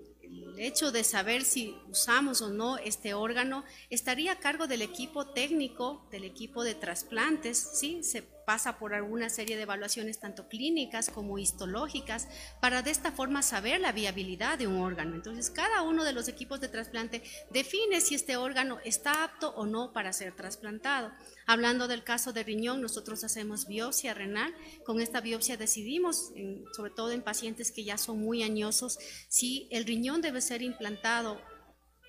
hecho 0.59 0.91
de 0.91 1.03
saber 1.03 1.43
si 1.43 1.75
usamos 1.87 2.41
o 2.41 2.49
no 2.49 2.77
este 2.77 3.13
órgano 3.13 3.63
estaría 3.89 4.31
a 4.31 4.39
cargo 4.39 4.67
del 4.67 4.81
equipo 4.81 5.27
técnico, 5.27 6.07
del 6.11 6.23
equipo 6.23 6.63
de 6.63 6.73
trasplantes, 6.73 7.57
¿sí? 7.75 8.03
Se 8.03 8.23
pasa 8.47 8.79
por 8.79 8.93
alguna 8.93 9.29
serie 9.29 9.57
de 9.57 9.63
evaluaciones 9.63 10.21
tanto 10.21 10.47
clínicas 10.47 11.09
como 11.09 11.37
histológicas 11.37 12.29
para 12.61 12.81
de 12.81 12.91
esta 12.91 13.11
forma 13.11 13.41
saber 13.41 13.81
la 13.81 13.91
viabilidad 13.91 14.57
de 14.57 14.67
un 14.67 14.77
órgano. 14.77 15.15
Entonces, 15.15 15.49
cada 15.49 15.81
uno 15.81 16.05
de 16.05 16.13
los 16.13 16.29
equipos 16.29 16.61
de 16.61 16.69
trasplante 16.69 17.21
define 17.51 17.99
si 17.99 18.15
este 18.15 18.37
órgano 18.37 18.79
está 18.85 19.25
apto 19.25 19.49
o 19.55 19.65
no 19.65 19.91
para 19.91 20.13
ser 20.13 20.33
trasplantado. 20.33 21.11
Hablando 21.45 21.89
del 21.89 22.05
caso 22.05 22.31
de 22.31 22.43
riñón, 22.43 22.81
nosotros 22.81 23.25
hacemos 23.25 23.67
biopsia 23.67 24.13
renal. 24.13 24.55
Con 24.85 25.01
esta 25.01 25.19
biopsia 25.19 25.57
decidimos, 25.57 26.31
sobre 26.71 26.91
todo 26.91 27.11
en 27.11 27.23
pacientes 27.23 27.73
que 27.73 27.83
ya 27.83 27.97
son 27.97 28.21
muy 28.21 28.43
añosos, 28.43 28.97
si 29.27 29.67
el 29.71 29.83
riñón 29.83 30.21
debe 30.21 30.39
ser 30.39 30.61
implantado 30.61 31.41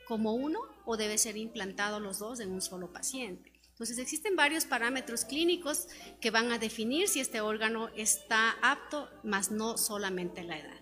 como 0.07 0.35
uno 0.35 0.61
o 0.87 0.97
debe 0.97 1.19
ser 1.19 1.37
implantado 1.37 1.99
los 1.99 2.21
dos 2.21 2.39
en 2.39 2.53
un 2.53 2.63
solo 2.63 2.93
paciente. 2.93 3.58
Entonces 3.79 3.99
existen 3.99 4.35
varios 4.35 4.65
parámetros 4.65 5.25
clínicos 5.25 5.87
que 6.21 6.33
van 6.33 6.51
a 6.51 6.59
definir 6.59 7.07
si 7.07 7.21
este 7.21 7.41
órgano 7.41 7.91
está 7.97 8.57
apto, 8.61 9.09
más 9.23 9.53
no 9.53 9.79
solamente 9.79 10.43
la 10.43 10.59
edad. 10.59 10.81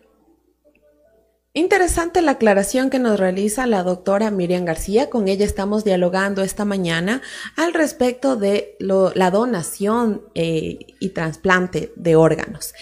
Interesante 1.53 2.23
la 2.23 2.33
aclaración 2.33 2.89
que 2.89 2.99
nos 2.99 3.21
realiza 3.21 3.67
la 3.67 3.83
doctora 3.83 4.31
Miriam 4.31 4.65
García. 4.65 5.11
Con 5.11 5.29
ella 5.29 5.45
estamos 5.45 5.85
dialogando 5.85 6.43
esta 6.43 6.65
mañana 6.65 7.21
al 7.55 7.75
respecto 7.75 8.37
de 8.37 8.79
la 8.79 9.31
donación 9.31 10.23
eh, 10.35 10.79
y 10.99 11.11
trasplante 11.11 11.93
de 11.97 12.17
órganos. 12.17 12.73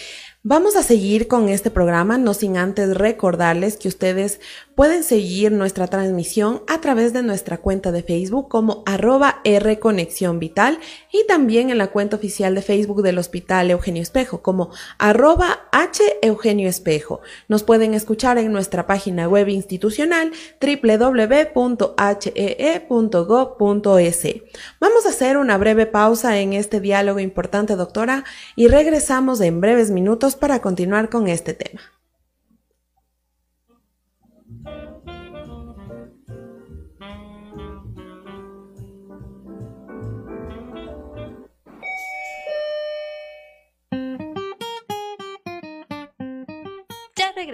Vamos 0.47 0.77
a 0.77 0.83
seguir 0.83 1.27
con 1.27 1.49
este 1.49 1.71
programa, 1.71 2.19
no 2.19 2.35
sin 2.35 2.59
antes 2.59 2.95
recordarles 2.95 3.79
que 3.79 3.89
ustedes 3.89 4.41
pueden 4.75 5.05
seguir 5.05 5.53
nuestra 5.53 5.87
transmisión 5.87 6.63
a 6.67 6.81
través 6.81 7.13
de 7.13 7.23
nuestra 7.23 7.59
cuenta 7.59 7.93
de 7.93 8.03
Facebook 8.03 8.49
como 8.49 8.83
arroba 8.87 9.41
R 9.45 9.79
Conexión 9.79 10.39
Vital 10.39 10.79
y 11.13 11.27
también 11.27 11.71
en 11.71 11.79
la 11.79 11.89
cuenta 11.89 12.17
oficial 12.17 12.55
de 12.55 12.63
Facebook 12.63 13.03
del 13.03 13.19
Hospital 13.19 13.71
Eugenio 13.71 14.03
Espejo 14.03 14.43
como 14.43 14.71
arroba 14.99 15.69
H 15.73 16.03
Eugenio 16.23 16.69
Espejo. 16.69 17.21
Nos 17.49 17.63
pueden 17.63 17.95
escuchar 17.95 18.39
en 18.39 18.53
nuestra 18.53 18.87
página 18.87 19.29
web 19.29 19.49
institucional 19.49 20.33
www.hee.gov.es. 20.61 21.55
Vamos 24.81 25.07
a 25.07 25.09
hacer 25.09 25.37
una 25.37 25.59
breve 25.59 25.87
pausa 25.87 26.39
en 26.39 26.53
este 26.53 26.81
diálogo 26.81 27.21
importante, 27.21 27.77
doctora, 27.77 28.25
y 28.57 28.69
regresamos 28.69 29.41
en 29.41 29.61
breves 29.61 29.91
minutos 29.91 30.37
para 30.37 30.61
continuar 30.61 31.11
con 31.11 31.29
este 31.29 31.55
tema. 31.55 31.81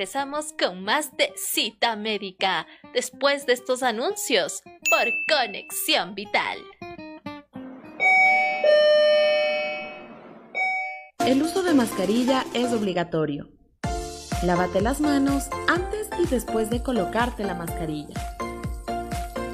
Regresamos 0.00 0.54
con 0.58 0.82
más 0.82 1.14
de 1.18 1.30
cita 1.36 1.94
médica 1.94 2.66
después 2.94 3.44
de 3.44 3.52
estos 3.52 3.82
anuncios 3.82 4.62
por 4.88 5.06
Conexión 5.28 6.14
Vital. 6.14 6.56
El 11.18 11.42
uso 11.42 11.62
de 11.62 11.74
mascarilla 11.74 12.46
es 12.54 12.72
obligatorio. 12.72 13.50
Lávate 14.42 14.80
las 14.80 15.02
manos 15.02 15.50
antes 15.68 16.08
y 16.18 16.26
después 16.26 16.70
de 16.70 16.82
colocarte 16.82 17.44
la 17.44 17.54
mascarilla. 17.54 18.18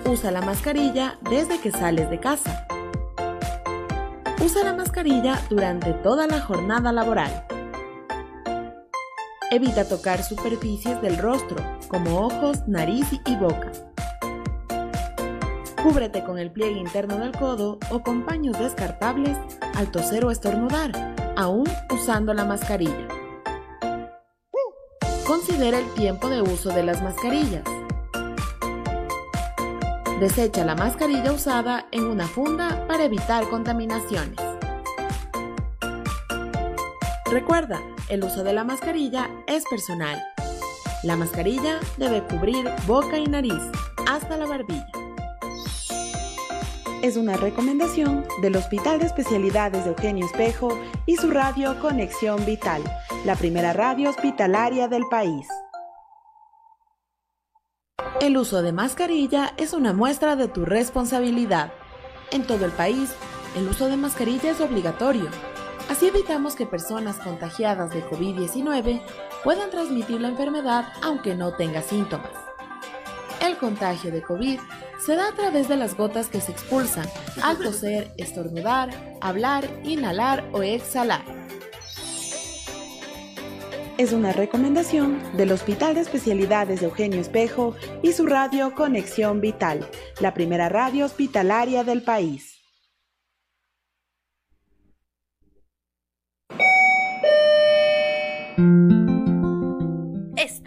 Usa 0.09 0.31
la 0.31 0.43
mascarilla 0.43 1.19
desde 1.29 1.59
que 1.59 1.73
sales 1.73 2.09
de 2.09 2.21
casa. 2.21 2.69
Usa 4.41 4.63
la 4.63 4.75
mascarilla 4.75 5.41
durante 5.51 5.93
toda 5.93 6.29
la 6.29 6.41
jornada 6.41 6.93
laboral. 6.93 7.56
Evita 9.53 9.85
tocar 9.85 10.25
superficies 10.25 11.01
del 11.01 11.19
rostro, 11.19 11.57
como 11.87 12.27
ojos, 12.27 12.67
nariz 12.67 13.07
y 13.25 13.37
boca. 13.37 13.71
Cúbrete 15.81 16.25
con 16.25 16.41
el 16.41 16.51
pliegue 16.51 16.81
interno 16.81 17.19
del 17.19 17.31
codo 17.31 17.79
o 17.91 18.03
con 18.03 18.25
paños 18.25 18.59
descartables 18.59 19.39
al 19.77 19.93
toser 19.93 20.25
o 20.25 20.33
estornudar, 20.33 20.91
aún 21.37 21.65
usando 21.91 22.35
la 22.35 22.45
mascarilla. 22.45 23.07
Considera 25.25 25.79
el 25.79 25.89
tiempo 25.95 26.29
de 26.29 26.43
uso 26.43 26.71
de 26.71 26.83
las 26.83 27.01
mascarillas. 27.01 27.63
Desecha 30.19 30.65
la 30.65 30.75
mascarilla 30.75 31.31
usada 31.31 31.87
en 31.93 32.05
una 32.05 32.27
funda 32.27 32.85
para 32.89 33.05
evitar 33.05 33.49
contaminaciones. 33.49 34.41
Recuerda, 37.31 37.81
el 38.09 38.23
uso 38.23 38.45
de 38.45 38.53
la 38.53 38.65
mascarilla 38.65 39.31
es 39.47 39.65
personal. 39.69 40.23
La 41.03 41.17
mascarilla 41.17 41.81
debe 41.97 42.23
cubrir 42.23 42.71
boca 42.87 43.19
y 43.19 43.27
nariz 43.27 43.63
hasta 44.09 44.37
la 44.37 44.47
barbilla. 44.47 44.87
Es 47.03 47.17
una 47.17 47.37
recomendación 47.37 48.27
del 48.43 48.57
Hospital 48.57 48.99
de 48.99 49.07
Especialidades 49.07 49.85
de 49.85 49.91
Eugenio 49.91 50.27
Espejo 50.27 50.79
y 51.05 51.17
su 51.17 51.31
radio 51.31 51.79
Conexión 51.81 52.45
Vital, 52.47 52.83
la 53.25 53.37
primera 53.37 53.73
radio 53.73 54.11
hospitalaria 54.11 54.89
del 54.89 55.05
país. 55.11 55.47
El 58.21 58.37
uso 58.37 58.63
de 58.63 58.73
mascarilla 58.73 59.53
es 59.57 59.73
una 59.73 59.93
muestra 59.93 60.37
de 60.37 60.49
tu 60.49 60.65
responsabilidad. 60.65 61.73
En 62.31 62.47
todo 62.47 62.65
el 62.65 62.73
país, 62.73 63.13
el 63.57 63.69
uso 63.69 63.89
de 63.89 63.97
mascarilla 63.97 64.51
es 64.51 64.61
obligatorio 64.61 65.29
Así 65.89 66.09
evitamos 66.09 66.57
que 66.57 66.67
personas 66.67 67.17
contagiadas 67.17 67.91
de 67.91 68.05
COVID-19 68.05 69.03
puedan 69.45 69.71
transmitir 69.71 70.21
la 70.21 70.29
enfermedad 70.29 70.87
aunque 71.03 71.35
no 71.35 71.55
tenga 71.55 71.83
síntomas. 71.83 72.33
El 73.41 73.57
contagio 73.57 74.11
de 74.11 74.23
COVID 74.23 74.59
se 74.99 75.15
da 75.15 75.29
a 75.29 75.33
través 75.33 75.69
de 75.69 75.77
las 75.77 75.97
gotas 75.97 76.29
que 76.29 76.41
se 76.41 76.53
expulsan 76.53 77.07
al 77.43 77.59
toser, 77.59 78.13
estornudar, 78.17 78.91
hablar, 79.21 79.69
inhalar 79.85 80.45
o 80.53 80.63
exhalar. 80.63 81.23
Es 83.99 84.13
una 84.13 84.33
recomendación 84.33 85.23
del 85.37 85.53
Hospital 85.53 85.95
de 85.95 86.03
Especialidades 86.03 86.81
de 86.81 86.87
Eugenio 86.87 87.21
Espejo 87.21 87.75
y 88.03 88.13
su 88.13 88.27
radio 88.27 88.75
Conexión 88.75 89.41
Vital, 89.41 89.89
la 90.21 90.35
primera 90.35 90.69
radio 90.69 91.07
hospitalaria 91.07 91.83
del 91.83 92.03
país. 92.03 92.56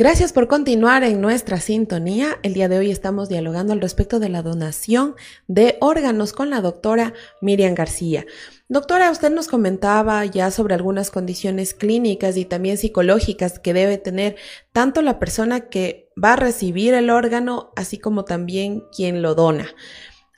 Gracias 0.00 0.32
por 0.32 0.48
continuar 0.48 1.04
en 1.04 1.20
nuestra 1.20 1.60
sintonía. 1.60 2.38
El 2.42 2.54
día 2.54 2.70
de 2.70 2.78
hoy 2.78 2.90
estamos 2.90 3.28
dialogando 3.28 3.74
al 3.74 3.82
respecto 3.82 4.18
de 4.18 4.30
la 4.30 4.40
donación 4.40 5.14
de 5.46 5.76
órganos 5.82 6.32
con 6.32 6.48
la 6.48 6.62
doctora 6.62 7.12
Miriam 7.42 7.74
García. 7.74 8.24
Doctora, 8.70 9.10
usted 9.10 9.30
nos 9.30 9.46
comentaba 9.46 10.24
ya 10.24 10.50
sobre 10.50 10.74
algunas 10.74 11.10
condiciones 11.10 11.74
clínicas 11.74 12.38
y 12.38 12.46
también 12.46 12.78
psicológicas 12.78 13.58
que 13.58 13.74
debe 13.74 13.98
tener 13.98 14.36
tanto 14.72 15.02
la 15.02 15.18
persona 15.18 15.68
que 15.68 16.08
va 16.16 16.32
a 16.32 16.36
recibir 16.36 16.94
el 16.94 17.10
órgano, 17.10 17.70
así 17.76 17.98
como 17.98 18.24
también 18.24 18.84
quien 18.96 19.20
lo 19.20 19.34
dona. 19.34 19.66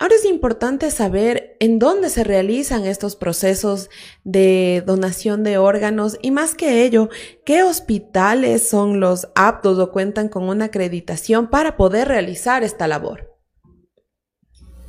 Ahora 0.03 0.17
es 0.17 0.25
importante 0.25 0.91
saber 0.91 1.57
en 1.61 1.79
dónde 1.79 2.11
se 2.11 2.25
realizan 2.25 2.87
estos 2.87 3.15
procesos 3.15 3.88
de 4.25 4.83
donación 4.85 5.45
de 5.45 5.59
órganos 5.59 6.19
y 6.21 6.33
más 6.33 6.57
que 6.57 6.83
ello, 6.85 7.09
qué 7.47 7.62
hospitales 7.62 8.69
son 8.69 8.99
los 8.99 9.29
aptos 9.37 9.79
o 9.79 9.93
cuentan 9.93 10.29
con 10.29 10.49
una 10.49 10.65
acreditación 10.65 11.49
para 11.49 11.77
poder 11.77 12.09
realizar 12.09 12.65
esta 12.65 12.88
labor. 12.88 13.33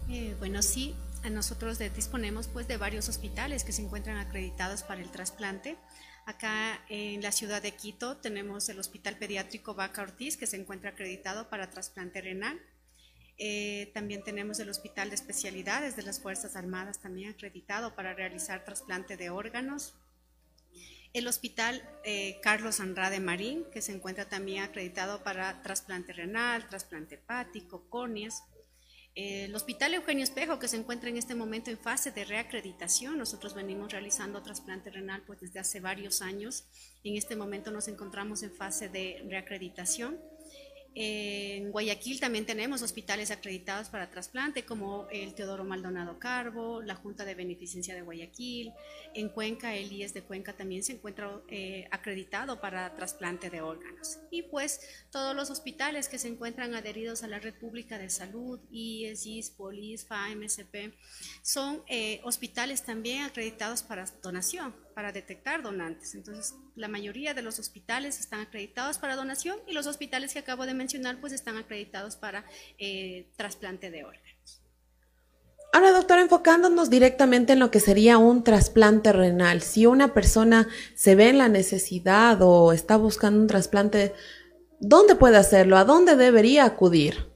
Eh, 0.10 0.34
bueno, 0.40 0.64
sí, 0.64 0.96
nosotros 1.30 1.78
disponemos 1.96 2.48
pues 2.48 2.68
de 2.68 2.78
varios 2.78 3.08
hospitales 3.08 3.64
que 3.64 3.72
se 3.72 3.84
encuentran 3.84 4.18
acreditados 4.18 4.82
para 4.82 5.02
el 5.02 5.12
trasplante. 5.12 5.78
Acá 6.26 6.82
en 6.90 7.22
la 7.22 7.32
ciudad 7.32 7.62
de 7.62 7.74
Quito 7.74 8.18
tenemos 8.18 8.68
el 8.68 8.80
Hospital 8.80 9.20
Pediátrico 9.20 9.76
Vaca 9.76 10.02
Ortiz 10.02 10.38
que 10.38 10.48
se 10.48 10.58
encuentra 10.58 10.90
acreditado 10.90 11.52
para 11.52 11.70
trasplante 11.70 12.20
renal. 12.20 12.60
Eh, 13.38 13.92
también 13.94 14.24
tenemos 14.24 14.60
el 14.60 14.70
Hospital 14.70 15.10
de 15.10 15.16
Especialidades 15.16 15.96
de 15.96 16.04
las 16.04 16.22
Fuerzas 16.22 16.56
Armadas 16.56 17.02
también 17.02 17.32
acreditado 17.32 17.96
para 17.96 18.14
realizar 18.14 18.64
trasplante 18.64 19.18
de 19.18 19.30
órganos. 19.30 19.96
El 21.14 21.28
Hospital 21.28 21.88
eh, 22.04 22.40
Carlos 22.42 22.80
Andrade 22.80 23.20
Marín, 23.20 23.66
que 23.72 23.82
se 23.82 23.92
encuentra 23.92 24.30
también 24.30 24.64
acreditado 24.64 25.24
para 25.24 25.62
trasplante 25.62 26.12
renal, 26.12 26.68
trasplante 26.70 27.16
hepático, 27.16 27.88
córneas. 27.90 28.44
El 29.16 29.54
Hospital 29.54 29.94
Eugenio 29.94 30.24
Espejo, 30.24 30.58
que 30.58 30.68
se 30.68 30.78
encuentra 30.78 31.08
en 31.08 31.18
este 31.18 31.36
momento 31.36 31.70
en 31.70 31.78
fase 31.78 32.12
de 32.12 32.26
reacreditación. 32.26 33.20
Nosotros 33.20 33.54
venimos 33.54 33.92
realizando 33.92 34.42
trasplante 34.42 34.90
renal 34.90 35.22
pues, 35.28 35.40
desde 35.40 35.60
hace 35.60 35.80
varios 35.80 36.24
años. 36.24 36.66
En 37.04 37.16
este 37.16 37.36
momento 37.36 37.70
nos 37.70 37.88
encontramos 37.88 38.42
en 38.42 38.52
fase 38.52 38.90
de 38.90 39.24
reacreditación. 39.30 40.20
En 40.96 41.72
Guayaquil 41.72 42.20
también 42.20 42.46
tenemos 42.46 42.84
hospitales 42.84 43.32
acreditados 43.32 43.90
para 43.90 44.12
trasplante, 44.12 44.64
como 44.64 45.08
el 45.12 45.34
Teodoro 45.34 45.64
Maldonado 45.64 46.20
Carbo, 46.20 46.82
la 46.82 46.96
Junta 46.96 47.26
de 47.26 47.34
Beneficencia 47.34 47.96
de 47.96 48.02
Guayaquil. 48.02 48.74
En 49.16 49.30
Cuenca, 49.30 49.76
el 49.76 49.92
IES 49.92 50.14
de 50.14 50.22
Cuenca 50.22 50.54
también 50.54 50.84
se 50.84 50.94
encuentra 50.94 51.42
eh, 51.48 51.88
acreditado 51.90 52.62
para 52.62 52.96
trasplante 52.96 53.50
de 53.50 53.62
órganos. 53.62 54.20
Y 54.30 54.44
pues 54.44 54.82
todos 55.12 55.36
los 55.36 55.50
hospitales 55.50 56.08
que 56.10 56.20
se 56.20 56.28
encuentran 56.28 56.76
adheridos 56.76 57.24
a 57.24 57.28
la 57.28 57.40
Red 57.40 57.56
Pública 57.56 57.98
de 57.98 58.10
Salud, 58.10 58.60
IES, 58.72 59.24
GIS, 59.24 59.50
POLIS, 59.52 60.06
FA, 60.06 60.30
MSP, 60.36 60.94
son 61.42 61.84
eh, 61.88 62.22
hospitales 62.24 62.84
también 62.84 63.24
acreditados 63.24 63.82
para 63.82 64.06
donación 64.22 64.76
para 64.94 65.12
detectar 65.12 65.62
donantes. 65.62 66.16
Entonces, 66.16 66.56
la 66.76 66.88
mayoría 66.88 67.34
de 67.34 67.42
los 67.42 67.60
hospitales 67.60 68.20
están 68.20 68.42
acreditados 68.42 68.98
para 68.98 69.16
donación 69.16 69.60
y 69.68 69.74
los 69.74 69.88
hospitales 69.88 70.34
que 70.34 70.40
acabo 70.40 70.66
de 70.66 70.74
mencionar 70.74 71.20
pues 71.20 71.34
están 71.34 71.58
acreditados 71.58 72.16
para 72.16 72.46
eh, 72.78 73.28
trasplante 73.36 73.92
de 73.92 74.04
órganos. 74.04 74.62
Ahora, 75.74 75.92
doctor, 75.92 76.20
enfocándonos 76.20 76.92
directamente 76.92 77.54
en 77.54 77.60
lo 77.60 77.72
que 77.72 77.80
sería 77.80 78.20
un 78.20 78.44
trasplante 78.44 79.12
renal, 79.12 79.64
si 79.64 79.88
una 79.88 80.14
persona 80.14 80.68
se 80.94 81.16
ve 81.16 81.30
en 81.30 81.40
la 81.40 81.50
necesidad 81.50 82.38
o 82.42 82.74
está 82.74 82.96
buscando 82.96 83.40
un 83.40 83.48
trasplante, 83.48 84.14
¿dónde 84.80 85.16
puede 85.16 85.38
hacerlo? 85.38 85.78
¿A 85.78 85.84
dónde 85.84 86.16
debería 86.16 86.66
acudir? 86.66 87.33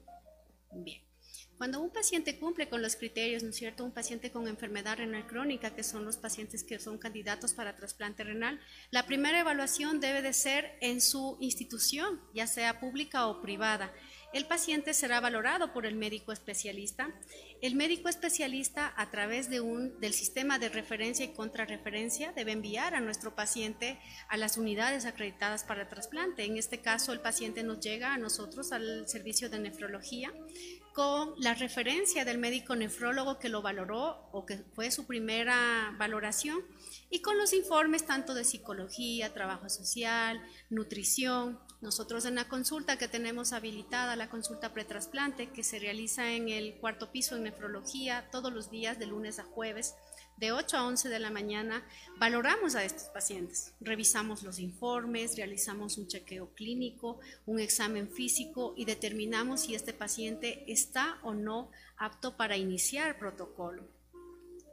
Cuando 1.57 1.81
un 1.81 1.89
paciente 1.89 2.37
cumple 2.37 2.69
con 2.69 2.83
los 2.83 2.95
criterios, 2.95 3.41
¿no 3.41 3.49
es 3.49 3.55
cierto? 3.55 3.83
Un 3.83 3.91
paciente 3.91 4.31
con 4.31 4.47
enfermedad 4.47 4.97
renal 4.97 5.25
crónica, 5.25 5.73
que 5.73 5.83
son 5.83 6.05
los 6.05 6.17
pacientes 6.17 6.63
que 6.63 6.77
son 6.77 6.99
candidatos 6.99 7.55
para 7.55 7.75
trasplante 7.75 8.23
renal, 8.23 8.59
la 8.91 9.07
primera 9.07 9.39
evaluación 9.39 9.99
debe 9.99 10.21
de 10.21 10.33
ser 10.33 10.77
en 10.81 11.01
su 11.01 11.35
institución, 11.39 12.21
ya 12.33 12.45
sea 12.45 12.79
pública 12.79 13.25
o 13.25 13.41
privada. 13.41 13.91
El 14.33 14.45
paciente 14.45 14.93
será 14.93 15.19
valorado 15.19 15.73
por 15.73 15.85
el 15.85 15.95
médico 15.95 16.31
especialista 16.33 17.13
El 17.61 17.73
médico 17.75 18.07
especialista, 18.07 18.93
a 18.95 19.09
través 19.09 19.49
de 19.49 19.61
un, 19.61 19.99
del 19.99 20.13
sistema 20.13 20.59
de 20.59 20.69
referencia 20.69 21.25
y 21.25 21.33
contrarreferencia, 21.33 22.33
debe 22.33 22.51
enviar 22.51 22.93
a 22.93 22.99
nuestro 22.99 23.33
paciente 23.33 23.97
a 24.27 24.37
las 24.37 24.57
unidades 24.57 25.05
acreditadas 25.05 25.63
para 25.63 25.89
trasplante. 25.89 26.43
En 26.43 26.57
este 26.57 26.81
caso, 26.81 27.13
el 27.13 27.19
paciente 27.19 27.63
nos 27.63 27.79
llega 27.79 28.13
a 28.13 28.19
nosotros 28.19 28.73
al 28.73 29.07
servicio 29.07 29.49
de 29.49 29.57
nefrología 29.57 30.31
con 30.97 31.35
la 31.37 31.53
referencia 31.53 32.25
del 32.25 32.39
médico 32.39 32.75
nefrólogo 32.75 33.37
que 33.37 33.49
lo 33.49 33.61
valoró 33.61 34.27
o 34.31 34.47
que 34.47 34.57
fue 34.73 34.89
su 34.89 35.05
primera 35.05 35.93
valoración 35.99 36.57
y 37.11 37.21
con 37.21 37.37
los 37.37 37.53
informes 37.53 38.07
tanto 38.07 38.33
de 38.33 38.43
psicología, 38.43 39.31
trabajo 39.31 39.69
social, 39.69 40.43
nutrición. 40.71 41.59
Nosotros 41.81 42.25
en 42.25 42.33
la 42.33 42.49
consulta 42.49 42.97
que 42.97 43.07
tenemos 43.07 43.53
habilitada, 43.53 44.15
la 44.15 44.31
consulta 44.31 44.73
pretrasplante 44.73 45.51
que 45.51 45.63
se 45.63 45.77
realiza 45.77 46.31
en 46.31 46.49
el 46.49 46.79
cuarto 46.79 47.11
piso 47.11 47.35
en 47.35 47.43
nefrología 47.43 48.27
todos 48.31 48.51
los 48.51 48.71
días 48.71 48.97
de 48.97 49.05
lunes 49.05 49.37
a 49.37 49.43
jueves, 49.43 49.93
de 50.37 50.51
8 50.51 50.77
a 50.77 50.87
11 50.87 51.09
de 51.09 51.19
la 51.19 51.31
mañana, 51.31 51.83
valoramos 52.17 52.75
a 52.75 52.83
estos 52.83 53.05
pacientes, 53.09 53.73
revisamos 53.81 54.43
los 54.43 54.59
informes, 54.59 55.35
realizamos 55.35 55.97
un 55.97 56.07
chequeo 56.07 56.53
clínico, 56.53 57.19
un 57.45 57.59
examen 57.59 58.09
físico 58.09 58.73
y 58.77 58.85
determinamos 58.85 59.61
si 59.61 59.75
este 59.75 59.93
paciente 59.93 60.63
está 60.71 61.19
o 61.23 61.33
no 61.33 61.71
apto 61.97 62.37
para 62.37 62.55
iniciar 62.57 63.17
protocolo. 63.17 63.87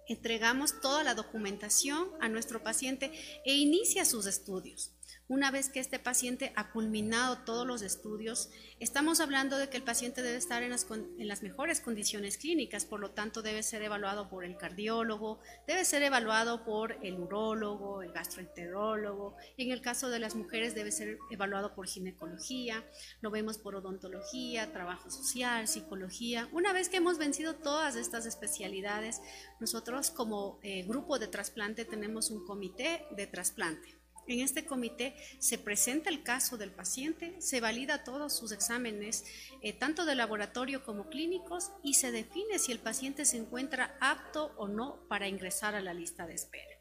Entregamos 0.06 0.80
toda 0.82 1.02
la 1.02 1.14
documentación 1.14 2.10
a 2.20 2.28
nuestro 2.28 2.62
paciente 2.62 3.10
e 3.44 3.54
inicia 3.54 4.04
sus 4.04 4.26
estudios. 4.26 4.92
Una 5.26 5.50
vez 5.50 5.70
que 5.70 5.80
este 5.80 5.98
paciente 5.98 6.52
ha 6.54 6.70
culminado 6.70 7.38
todos 7.46 7.66
los 7.66 7.80
estudios, 7.80 8.50
estamos 8.78 9.20
hablando 9.20 9.56
de 9.56 9.70
que 9.70 9.78
el 9.78 9.82
paciente 9.82 10.20
debe 10.20 10.36
estar 10.36 10.62
en 10.62 10.68
las, 10.68 11.42
mejores 11.42 11.80
condiciones 11.80 12.36
clínicas, 12.36 12.84
por 12.84 13.00
lo 13.00 13.12
tanto 13.12 13.40
debe 13.40 13.62
ser 13.62 13.80
evaluado 13.80 14.28
por 14.28 14.44
el 14.44 14.58
cardiólogo, 14.58 15.40
debe 15.66 15.86
ser 15.86 16.02
evaluado 16.02 16.62
por 16.62 16.98
el 17.02 17.18
urólogo, 17.18 18.02
el 18.02 18.12
gastroenterólogo, 18.12 19.34
en 19.56 19.70
el 19.70 19.80
caso 19.80 20.10
de 20.10 20.18
las 20.18 20.34
mujeres 20.34 20.74
debe 20.74 20.92
ser 20.92 21.16
evaluado 21.30 21.74
por 21.74 21.86
ginecología, 21.86 22.84
lo 23.22 23.30
vemos 23.30 23.56
por 23.56 23.76
odontología, 23.76 24.72
trabajo 24.74 25.10
social, 25.10 25.68
psicología. 25.68 26.50
Una 26.52 26.74
vez 26.74 26.90
que 26.90 26.98
hemos 26.98 27.16
vencido 27.16 27.54
todas 27.54 27.96
estas 27.96 28.26
especialidades, 28.26 29.22
nosotros 29.58 30.10
como 30.10 30.58
eh, 30.62 30.82
grupo 30.82 31.18
de 31.18 31.28
trasplante 31.28 31.86
tenemos 31.86 32.30
un 32.30 32.44
comité 32.44 33.06
de 33.16 33.26
trasplante. 33.26 33.93
En 34.26 34.40
este 34.40 34.64
comité 34.64 35.14
se 35.38 35.58
presenta 35.58 36.10
el 36.10 36.22
caso 36.22 36.56
del 36.56 36.70
paciente, 36.70 37.40
se 37.40 37.60
valida 37.60 38.04
todos 38.04 38.36
sus 38.36 38.52
exámenes, 38.52 39.24
eh, 39.62 39.72
tanto 39.72 40.04
de 40.04 40.14
laboratorio 40.14 40.84
como 40.84 41.08
clínicos, 41.08 41.70
y 41.82 41.94
se 41.94 42.10
define 42.10 42.58
si 42.58 42.72
el 42.72 42.78
paciente 42.78 43.24
se 43.24 43.36
encuentra 43.36 43.96
apto 44.00 44.52
o 44.56 44.68
no 44.68 45.06
para 45.08 45.28
ingresar 45.28 45.74
a 45.74 45.80
la 45.80 45.94
lista 45.94 46.26
de 46.26 46.34
espera. 46.34 46.74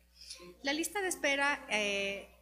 La 0.61 0.73
lista 0.73 1.01
de 1.01 1.07
espera 1.09 1.65
eh, 1.69 2.32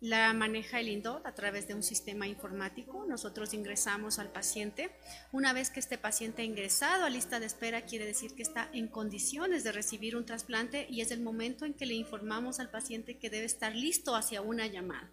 la 0.00 0.32
maneja 0.32 0.80
el 0.80 0.88
INDOT 0.88 1.26
a 1.26 1.34
través 1.34 1.66
de 1.66 1.74
un 1.74 1.82
sistema 1.82 2.26
informático. 2.26 3.04
Nosotros 3.06 3.52
ingresamos 3.52 4.18
al 4.18 4.30
paciente. 4.30 4.90
Una 5.32 5.52
vez 5.52 5.70
que 5.70 5.80
este 5.80 5.98
paciente 5.98 6.42
ha 6.42 6.44
ingresado 6.44 7.04
a 7.04 7.10
lista 7.10 7.40
de 7.40 7.46
espera, 7.46 7.82
quiere 7.82 8.06
decir 8.06 8.34
que 8.34 8.42
está 8.42 8.68
en 8.72 8.88
condiciones 8.88 9.64
de 9.64 9.72
recibir 9.72 10.16
un 10.16 10.24
trasplante 10.24 10.86
y 10.88 11.00
es 11.00 11.10
el 11.10 11.20
momento 11.20 11.64
en 11.64 11.74
que 11.74 11.86
le 11.86 11.94
informamos 11.94 12.60
al 12.60 12.70
paciente 12.70 13.18
que 13.18 13.30
debe 13.30 13.46
estar 13.46 13.74
listo 13.74 14.14
hacia 14.14 14.40
una 14.40 14.66
llamada. 14.66 15.10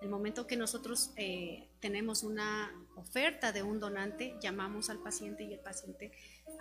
El 0.00 0.08
momento 0.08 0.46
que 0.46 0.56
nosotros 0.56 1.12
eh, 1.16 1.68
tenemos 1.78 2.22
una 2.22 2.72
oferta 2.96 3.52
de 3.52 3.62
un 3.62 3.80
donante, 3.80 4.34
llamamos 4.40 4.88
al 4.88 4.98
paciente 4.98 5.44
y 5.44 5.52
el 5.52 5.60
paciente 5.60 6.12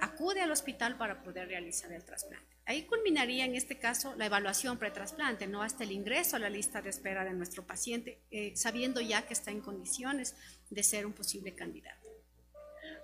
acude 0.01 0.41
al 0.41 0.51
hospital 0.51 0.97
para 0.97 1.23
poder 1.23 1.47
realizar 1.47 1.91
el 1.93 2.03
trasplante. 2.03 2.58
Ahí 2.69 2.83
culminaría 2.83 3.45
en 3.45 3.55
este 3.55 3.79
caso 3.79 4.13
la 4.15 4.27
evaluación 4.27 4.77
pretrasplante, 4.77 5.47
no 5.47 5.63
hasta 5.63 5.83
el 5.83 5.91
ingreso 5.91 6.35
a 6.35 6.39
la 6.39 6.51
lista 6.51 6.83
de 6.83 6.91
espera 6.91 7.25
de 7.25 7.33
nuestro 7.33 7.65
paciente, 7.65 8.19
eh, 8.29 8.51
sabiendo 8.55 9.01
ya 9.01 9.23
que 9.23 9.33
está 9.33 9.49
en 9.49 9.61
condiciones 9.61 10.35
de 10.69 10.83
ser 10.83 11.07
un 11.07 11.13
posible 11.13 11.55
candidato. 11.55 12.07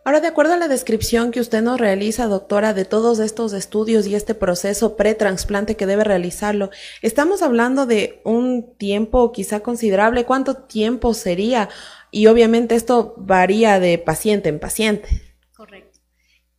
Ahora, 0.03 0.19
de 0.19 0.27
acuerdo 0.27 0.53
a 0.53 0.57
la 0.57 0.67
descripción 0.67 1.31
que 1.31 1.39
usted 1.39 1.63
nos 1.63 1.79
realiza, 1.79 2.27
doctora, 2.27 2.75
de 2.75 2.85
todos 2.85 3.17
estos 3.17 3.53
estudios 3.53 4.05
y 4.05 4.13
este 4.13 4.35
proceso 4.35 4.95
pretransplante 4.95 5.75
que 5.75 5.87
debe 5.87 6.03
realizarlo, 6.03 6.69
estamos 7.01 7.41
hablando 7.41 7.87
de 7.87 8.21
un 8.23 8.77
tiempo 8.77 9.31
quizá 9.31 9.61
considerable. 9.61 10.25
¿Cuánto 10.25 10.57
tiempo 10.57 11.15
sería? 11.15 11.69
Y 12.11 12.27
obviamente 12.27 12.75
esto 12.75 13.15
varía 13.17 13.79
de 13.79 13.97
paciente 13.97 14.49
en 14.49 14.59
paciente. 14.59 15.09
Correcto. 15.55 15.84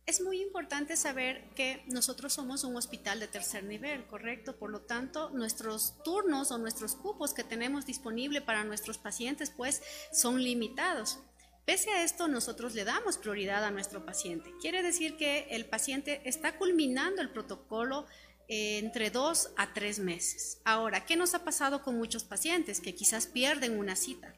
Es 0.07 0.21
muy 0.21 0.41
importante 0.41 0.95
saber 0.95 1.43
que 1.53 1.83
nosotros 1.87 2.31
somos 2.31 2.63
un 2.63 2.77
hospital 2.77 3.19
de 3.19 3.27
tercer 3.27 3.65
nivel, 3.65 4.05
¿correcto? 4.05 4.55
Por 4.55 4.71
lo 4.71 4.79
tanto, 4.79 5.29
nuestros 5.31 6.01
turnos 6.01 6.49
o 6.51 6.57
nuestros 6.57 6.95
cupos 6.95 7.33
que 7.33 7.43
tenemos 7.43 7.85
disponible 7.85 8.41
para 8.41 8.63
nuestros 8.63 8.97
pacientes, 8.97 9.51
pues, 9.51 9.83
son 10.13 10.41
limitados. 10.41 11.19
Pese 11.65 11.91
a 11.91 12.05
esto, 12.05 12.29
nosotros 12.29 12.73
le 12.73 12.85
damos 12.85 13.17
prioridad 13.17 13.65
a 13.65 13.71
nuestro 13.71 14.05
paciente. 14.05 14.53
Quiere 14.61 14.81
decir 14.81 15.17
que 15.17 15.47
el 15.49 15.65
paciente 15.65 16.21
está 16.23 16.57
culminando 16.57 17.21
el 17.21 17.29
protocolo 17.29 18.05
eh, 18.47 18.77
entre 18.77 19.09
dos 19.09 19.49
a 19.57 19.73
tres 19.73 19.99
meses. 19.99 20.59
Ahora, 20.63 21.05
¿qué 21.05 21.17
nos 21.17 21.33
ha 21.33 21.43
pasado 21.43 21.83
con 21.83 21.97
muchos 21.97 22.23
pacientes 22.23 22.79
que 22.79 22.95
quizás 22.95 23.27
pierden 23.27 23.77
una 23.77 23.97
cita? 23.97 24.33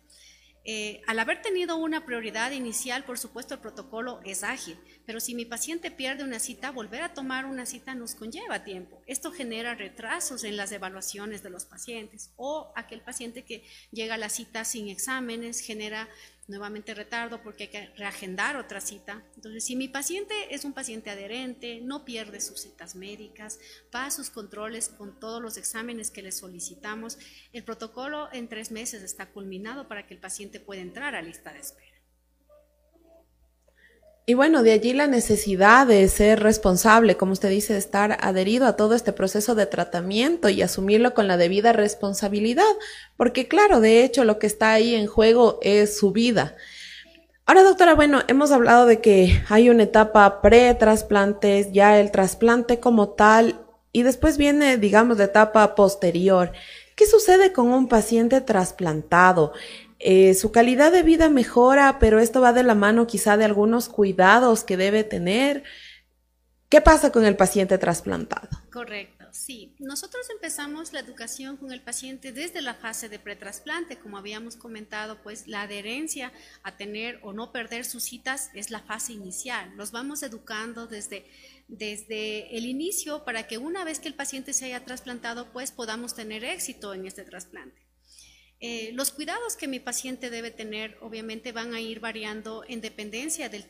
Eh, 0.65 1.01
al 1.07 1.17
haber 1.19 1.41
tenido 1.41 1.77
una 1.77 2.05
prioridad 2.05 2.51
inicial, 2.51 3.03
por 3.05 3.17
supuesto, 3.17 3.53
el 3.53 3.59
protocolo 3.59 4.19
es 4.25 4.43
ágil, 4.43 4.77
pero 5.05 5.19
si 5.19 5.33
mi 5.33 5.45
paciente 5.45 5.89
pierde 5.89 6.23
una 6.23 6.39
cita, 6.39 6.71
volver 6.71 7.01
a 7.01 7.13
tomar 7.13 7.45
una 7.45 7.65
cita 7.65 7.95
nos 7.95 8.13
conlleva 8.13 8.63
tiempo. 8.63 9.01
Esto 9.07 9.31
genera 9.31 9.75
retrasos 9.75 10.43
en 10.43 10.57
las 10.57 10.71
evaluaciones 10.71 11.41
de 11.43 11.49
los 11.49 11.65
pacientes 11.65 12.31
o 12.35 12.71
aquel 12.75 13.01
paciente 13.01 13.43
que 13.43 13.63
llega 13.91 14.15
a 14.15 14.19
la 14.19 14.29
cita 14.29 14.65
sin 14.65 14.89
exámenes 14.89 15.61
genera 15.61 16.09
nuevamente 16.49 16.93
retardo 16.93 17.41
porque 17.41 17.63
hay 17.63 17.69
que 17.69 17.87
reagendar 17.95 18.57
otra 18.57 18.81
cita. 18.81 19.23
Entonces, 19.35 19.63
si 19.63 19.75
mi 19.75 19.87
paciente 19.87 20.33
es 20.53 20.65
un 20.65 20.73
paciente 20.73 21.09
adherente, 21.09 21.79
no 21.81 22.03
pierde 22.03 22.41
sus 22.41 22.59
citas 22.59 22.95
médicas, 22.95 23.59
va 23.95 24.11
sus 24.11 24.29
controles 24.29 24.89
con 24.89 25.19
todos 25.19 25.41
los 25.41 25.57
exámenes 25.57 26.11
que 26.11 26.21
le 26.21 26.31
solicitamos, 26.31 27.17
el 27.53 27.63
protocolo 27.63 28.29
en 28.33 28.49
tres 28.49 28.71
meses 28.71 29.03
está 29.03 29.27
culminado 29.27 29.87
para 29.87 30.05
que 30.07 30.13
el 30.13 30.19
paciente 30.19 30.59
pueda 30.59 30.81
entrar 30.81 31.15
a 31.15 31.21
lista 31.21 31.53
de 31.53 31.59
espera. 31.59 31.88
Y 34.25 34.35
bueno, 34.35 34.61
de 34.61 34.73
allí 34.73 34.93
la 34.93 35.07
necesidad 35.07 35.87
de 35.87 36.07
ser 36.07 36.41
responsable, 36.41 37.17
como 37.17 37.31
usted 37.31 37.49
dice, 37.49 37.73
de 37.73 37.79
estar 37.79 38.17
adherido 38.21 38.67
a 38.67 38.75
todo 38.75 38.93
este 38.93 39.11
proceso 39.11 39.55
de 39.55 39.65
tratamiento 39.65 40.49
y 40.49 40.61
asumirlo 40.61 41.15
con 41.15 41.27
la 41.27 41.37
debida 41.37 41.73
responsabilidad, 41.73 42.75
porque 43.17 43.47
claro, 43.47 43.79
de 43.79 44.03
hecho 44.03 44.25
lo 44.25 44.37
que 44.37 44.45
está 44.45 44.73
ahí 44.73 44.93
en 44.93 45.07
juego 45.07 45.57
es 45.63 45.97
su 45.97 46.11
vida. 46.11 46.55
Ahora, 47.47 47.63
doctora, 47.63 47.95
bueno, 47.95 48.21
hemos 48.27 48.51
hablado 48.51 48.85
de 48.85 49.01
que 49.01 49.41
hay 49.49 49.71
una 49.71 49.81
etapa 49.81 50.39
pre-trasplantes, 50.43 51.71
ya 51.71 51.99
el 51.99 52.11
trasplante 52.11 52.79
como 52.79 53.09
tal, 53.09 53.65
y 53.91 54.03
después 54.03 54.37
viene, 54.37 54.77
digamos, 54.77 55.17
la 55.17 55.23
etapa 55.23 55.73
posterior. 55.73 56.51
¿Qué 56.95 57.07
sucede 57.07 57.51
con 57.51 57.71
un 57.71 57.87
paciente 57.87 58.41
trasplantado? 58.41 59.53
Eh, 59.99 60.33
su 60.33 60.51
calidad 60.51 60.91
de 60.91 61.03
vida 61.03 61.29
mejora, 61.29 61.99
pero 61.99 62.19
esto 62.19 62.41
va 62.41 62.53
de 62.53 62.63
la 62.63 62.75
mano 62.75 63.05
quizá 63.05 63.35
de 63.37 63.45
algunos 63.45 63.89
cuidados 63.89 64.63
que 64.63 64.77
debe 64.77 65.03
tener. 65.03 65.63
¿Qué 66.69 66.81
pasa 66.81 67.11
con 67.11 67.25
el 67.25 67.35
paciente 67.35 67.77
trasplantado? 67.77 68.47
Correcto, 68.71 69.25
sí. 69.31 69.75
Nosotros 69.79 70.29
empezamos 70.29 70.93
la 70.93 70.99
educación 70.99 71.57
con 71.57 71.71
el 71.71 71.81
paciente 71.81 72.31
desde 72.31 72.61
la 72.61 72.75
fase 72.75 73.09
de 73.09 73.19
pretrasplante, 73.19 73.97
como 73.97 74.17
habíamos 74.17 74.55
comentado, 74.55 75.21
pues 75.21 75.47
la 75.47 75.63
adherencia 75.63 76.31
a 76.63 76.77
tener 76.77 77.19
o 77.23 77.33
no 77.33 77.51
perder 77.51 77.85
sus 77.85 78.03
citas 78.03 78.51
es 78.53 78.69
la 78.69 78.79
fase 78.79 79.13
inicial. 79.13 79.71
Los 79.75 79.91
vamos 79.91 80.23
educando 80.23 80.87
desde 80.87 81.25
desde 81.69 82.57
el 82.57 82.65
inicio 82.65 83.23
para 83.23 83.45
que 83.47 83.59
una 83.59 83.83
vez 83.83 83.99
que 83.99 84.07
el 84.07 84.15
paciente 84.15 84.53
se 84.53 84.65
haya 84.65 84.83
trasplantado, 84.83 85.51
pues 85.53 85.71
podamos 85.71 86.15
tener 86.15 86.43
éxito 86.43 86.93
en 86.93 87.05
este 87.05 87.23
trasplante. 87.23 87.88
Eh, 88.61 88.91
los 88.93 89.11
cuidados 89.11 89.55
que 89.55 89.67
mi 89.67 89.79
paciente 89.79 90.29
debe 90.29 90.51
tener 90.51 90.97
obviamente 91.01 91.51
van 91.51 91.73
a 91.73 91.79
ir 91.79 91.99
variando 91.99 92.63
en 92.67 92.81
dependencia 92.81 93.47
del 93.47 93.65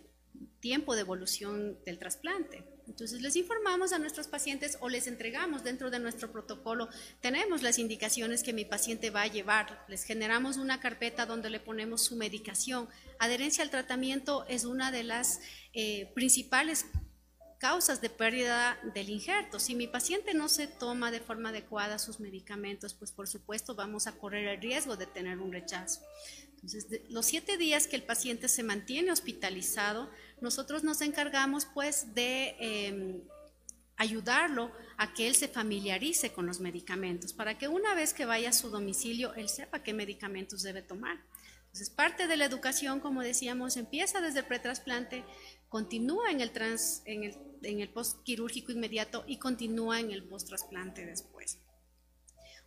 tiempo 0.60 0.95
de 0.95 1.02
evolución 1.02 1.78
del 1.86 1.99
trasplante. 1.99 2.63
Entonces 2.88 3.21
les 3.21 3.36
informamos 3.36 3.93
a 3.93 3.99
nuestros 3.99 4.28
pacientes 4.28 4.78
o 4.82 4.89
les 4.89 5.06
entregamos 5.06 5.63
dentro 5.63 5.91
de 5.91 5.99
nuestro 5.99 6.32
protocolo, 6.32 6.89
tenemos 7.21 7.62
las 7.62 7.78
indicaciones 7.78 8.41
que 8.41 8.52
mi 8.52 8.65
paciente 8.65 9.12
va 9.12 9.21
a 9.21 9.28
llevar, 9.28 9.86
les 9.88 10.04
generamos 10.04 10.58
una 10.58 10.80
carpeta 10.80 11.28
donde 11.28 11.52
le 11.52 11.60
ponemos 11.60 12.04
su 12.04 12.15
medicación. 12.15 12.89
Adherencia 13.19 13.63
al 13.63 13.69
tratamiento 13.69 14.43
es 14.47 14.65
una 14.65 14.91
de 14.91 15.04
las 15.04 15.39
eh, 15.73 16.12
principales 16.15 16.88
causas 17.60 18.02
de 18.02 18.10
pérdida 18.10 18.80
del 18.95 19.10
injerto. 19.10 19.60
Si 19.60 19.76
mi 19.76 19.86
paciente 19.86 20.34
no 20.34 20.48
se 20.48 20.67
toma 20.67 21.12
de 21.12 21.19
forma 21.19 21.50
adecuada 21.50 22.00
sus 22.00 22.19
medicamentos, 22.19 22.93
pues 22.93 23.12
por 23.12 23.28
supuesto 23.28 23.76
vamos 23.76 24.08
a 24.08 24.13
correr 24.13 24.48
el 24.48 24.62
riesgo 24.62 24.95
de 24.95 25.06
tener 25.06 25.39
un 25.39 25.52
rechazo. 25.52 26.02
Entonces, 26.56 26.88
los 27.10 27.26
siete 27.26 27.58
días 27.58 27.88
que 27.88 27.98
el 27.98 28.04
paciente 28.04 28.48
se 28.48 28.63
mantiene 28.63 29.12
hospitalizado, 29.12 30.10
nosotros 30.41 30.84
nos 30.84 31.02
encargamos 31.02 31.65
pues 31.65 32.13
de 32.15 32.56
em, 32.60 33.22
ayudarlo 33.98 34.72
a 34.98 35.13
que 35.13 35.28
él 35.28 35.36
se 35.36 35.50
familiarice 35.50 36.32
con 36.32 36.45
los 36.45 36.62
medicamentos, 36.62 37.34
para 37.34 37.58
que 37.58 37.67
una 37.67 37.93
vez 37.93 38.13
que 38.13 38.26
vaya 38.26 38.50
a 38.50 38.54
su 38.54 38.69
domicilio, 38.69 39.34
él 39.36 39.50
sepa 39.50 39.84
qué 39.84 39.93
medicamentos 39.93 40.63
debe 40.63 40.82
tomar. 40.82 41.19
Entonces, 41.65 41.89
parte 41.89 42.28
de 42.28 42.36
la 42.36 42.45
educación, 42.45 43.00
como 43.00 43.22
decíamos, 43.22 43.78
empieza 43.78 44.22
desde 44.22 44.39
el 44.39 44.45
pretrasplante, 44.45 45.24
continúa 45.69 46.32
en 46.32 46.41
el, 46.41 46.51
trans, 46.51 47.01
en 47.05 47.23
el, 47.23 47.38
en 47.62 47.79
el 47.79 47.89
postquirúrgico 47.89 48.71
inmediato 48.71 49.23
y 49.27 49.38
continúa 49.38 49.99
en 49.99 50.12
el 50.12 50.23
posttrasplante 50.23 51.05
después. 51.05 51.60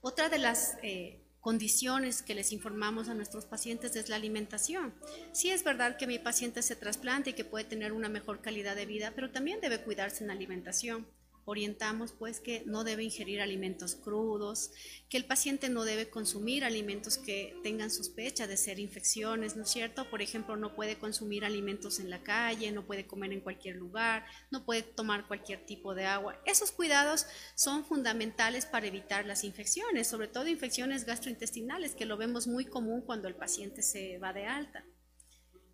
Otra 0.01 0.29
de 0.29 0.39
las 0.39 0.77
eh, 0.83 1.21
condiciones 1.41 2.23
que 2.23 2.35
les 2.35 2.53
informamos 2.53 3.09
a 3.09 3.15
nuestros 3.15 3.45
pacientes 3.45 3.95
es 3.97 4.09
la 4.09 4.17
alimentación. 4.17 4.95
Sí 5.33 5.51
es 5.51 5.65
verdad 5.65 5.97
que 5.97 6.07
mi 6.07 6.19
paciente 6.19 6.63
se 6.63 6.77
trasplante 6.77 7.31
y 7.31 7.35
que 7.35 7.45
puede 7.45 7.65
tener 7.65 7.93
una 7.93 8.09
mejor 8.09 8.41
calidad 8.41 8.77
de 8.77 8.87
vida, 8.87 9.13
pero 9.15 9.31
también 9.31 9.61
debe 9.61 9.83
cuidarse 9.83 10.23
en 10.23 10.29
la 10.29 10.35
alimentación 10.35 11.07
orientamos 11.45 12.13
pues 12.13 12.41
que 12.41 12.63
no 12.67 12.85
debe 12.85 13.05
ingerir 13.05 13.41
alimentos 13.41 13.95
crudos, 13.95 14.71
que 15.09 15.17
el 15.17 15.25
paciente 15.25 15.69
no 15.69 15.85
debe 15.85 16.09
consumir 16.09 16.65
alimentos 16.65 17.19
que 17.19 17.57
tengan 17.63 17.91
sospecha 17.91 18.47
de 18.47 18.57
ser 18.57 18.79
infecciones, 18.79 19.57
¿no 19.57 19.63
es 19.65 19.71
cierto? 19.71 20.09
Por 20.09 20.23
ejemplo, 20.23 20.57
no 20.57 20.75
puede 20.75 20.97
consumir 20.99 21.45
alimentos 21.45 22.01
en 22.01 22.11
la 22.11 22.23
calle, 22.23 22.73
no 22.73 22.87
puede 22.87 23.07
comer 23.07 23.33
en 23.33 23.41
cualquier 23.41 23.77
lugar, 23.77 24.25
no 24.51 24.65
puede 24.65 24.83
tomar 24.83 25.27
cualquier 25.27 25.65
tipo 25.67 25.95
de 25.95 26.07
agua. 26.07 26.41
Esos 26.47 26.71
cuidados 26.71 27.27
son 27.55 27.85
fundamentales 27.85 28.67
para 28.67 28.87
evitar 28.87 29.27
las 29.27 29.45
infecciones, 29.45 30.07
sobre 30.07 30.29
todo 30.29 30.47
infecciones 30.49 31.05
gastrointestinales, 31.05 31.95
que 31.95 32.07
lo 32.07 32.17
vemos 32.17 32.47
muy 32.47 32.65
común 32.65 33.03
cuando 33.03 33.29
el 33.29 33.35
paciente 33.35 33.83
se 33.83 34.19
va 34.19 34.33
de 34.33 34.47
alta. 34.47 34.85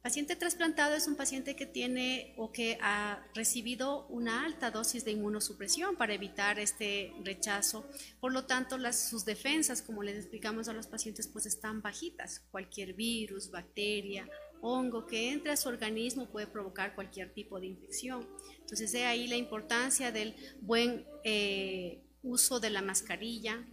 Paciente 0.03 0.37
trasplantado 0.37 0.95
es 0.95 1.09
un 1.09 1.17
paciente 1.17 1.57
que 1.57 1.67
tiene 1.67 2.33
o 2.37 2.53
que 2.53 2.79
ha 2.81 3.27
recibido 3.35 4.07
una 4.07 4.45
alta 4.45 4.71
dosis 4.71 5.05
de 5.05 5.11
inmunosupresión 5.11 5.97
para 5.97 6.15
evitar 6.15 6.61
este 6.61 7.13
rechazo. 7.25 7.85
Por 8.21 8.33
lo 8.33 8.47
tanto, 8.47 8.79
las, 8.79 9.09
sus 9.11 9.25
defensas, 9.25 9.83
como 9.83 10.05
les 10.05 10.17
explicamos 10.17 10.69
a 10.69 10.73
los 10.73 10.87
pacientes, 10.87 11.27
pues 11.27 11.47
están 11.47 11.83
bajitas. 11.83 12.41
Cualquier 12.51 12.95
virus, 12.95 13.51
bacteria, 13.51 14.29
hongo 14.61 15.05
que 15.07 15.33
entre 15.33 15.53
a 15.53 15.57
su 15.57 15.69
organismo 15.69 16.27
puede 16.27 16.47
provocar 16.47 16.95
cualquier 16.95 17.33
tipo 17.33 17.59
de 17.59 17.67
infección. 17.67 18.27
Entonces, 18.61 18.93
de 18.93 19.05
ahí 19.05 19.27
la 19.27 19.37
importancia 19.37 20.13
del 20.13 20.35
buen 20.61 21.07
eh, 21.25 22.05
uso 22.23 22.61
de 22.61 22.71
la 22.71 22.83
mascarilla, 22.83 23.67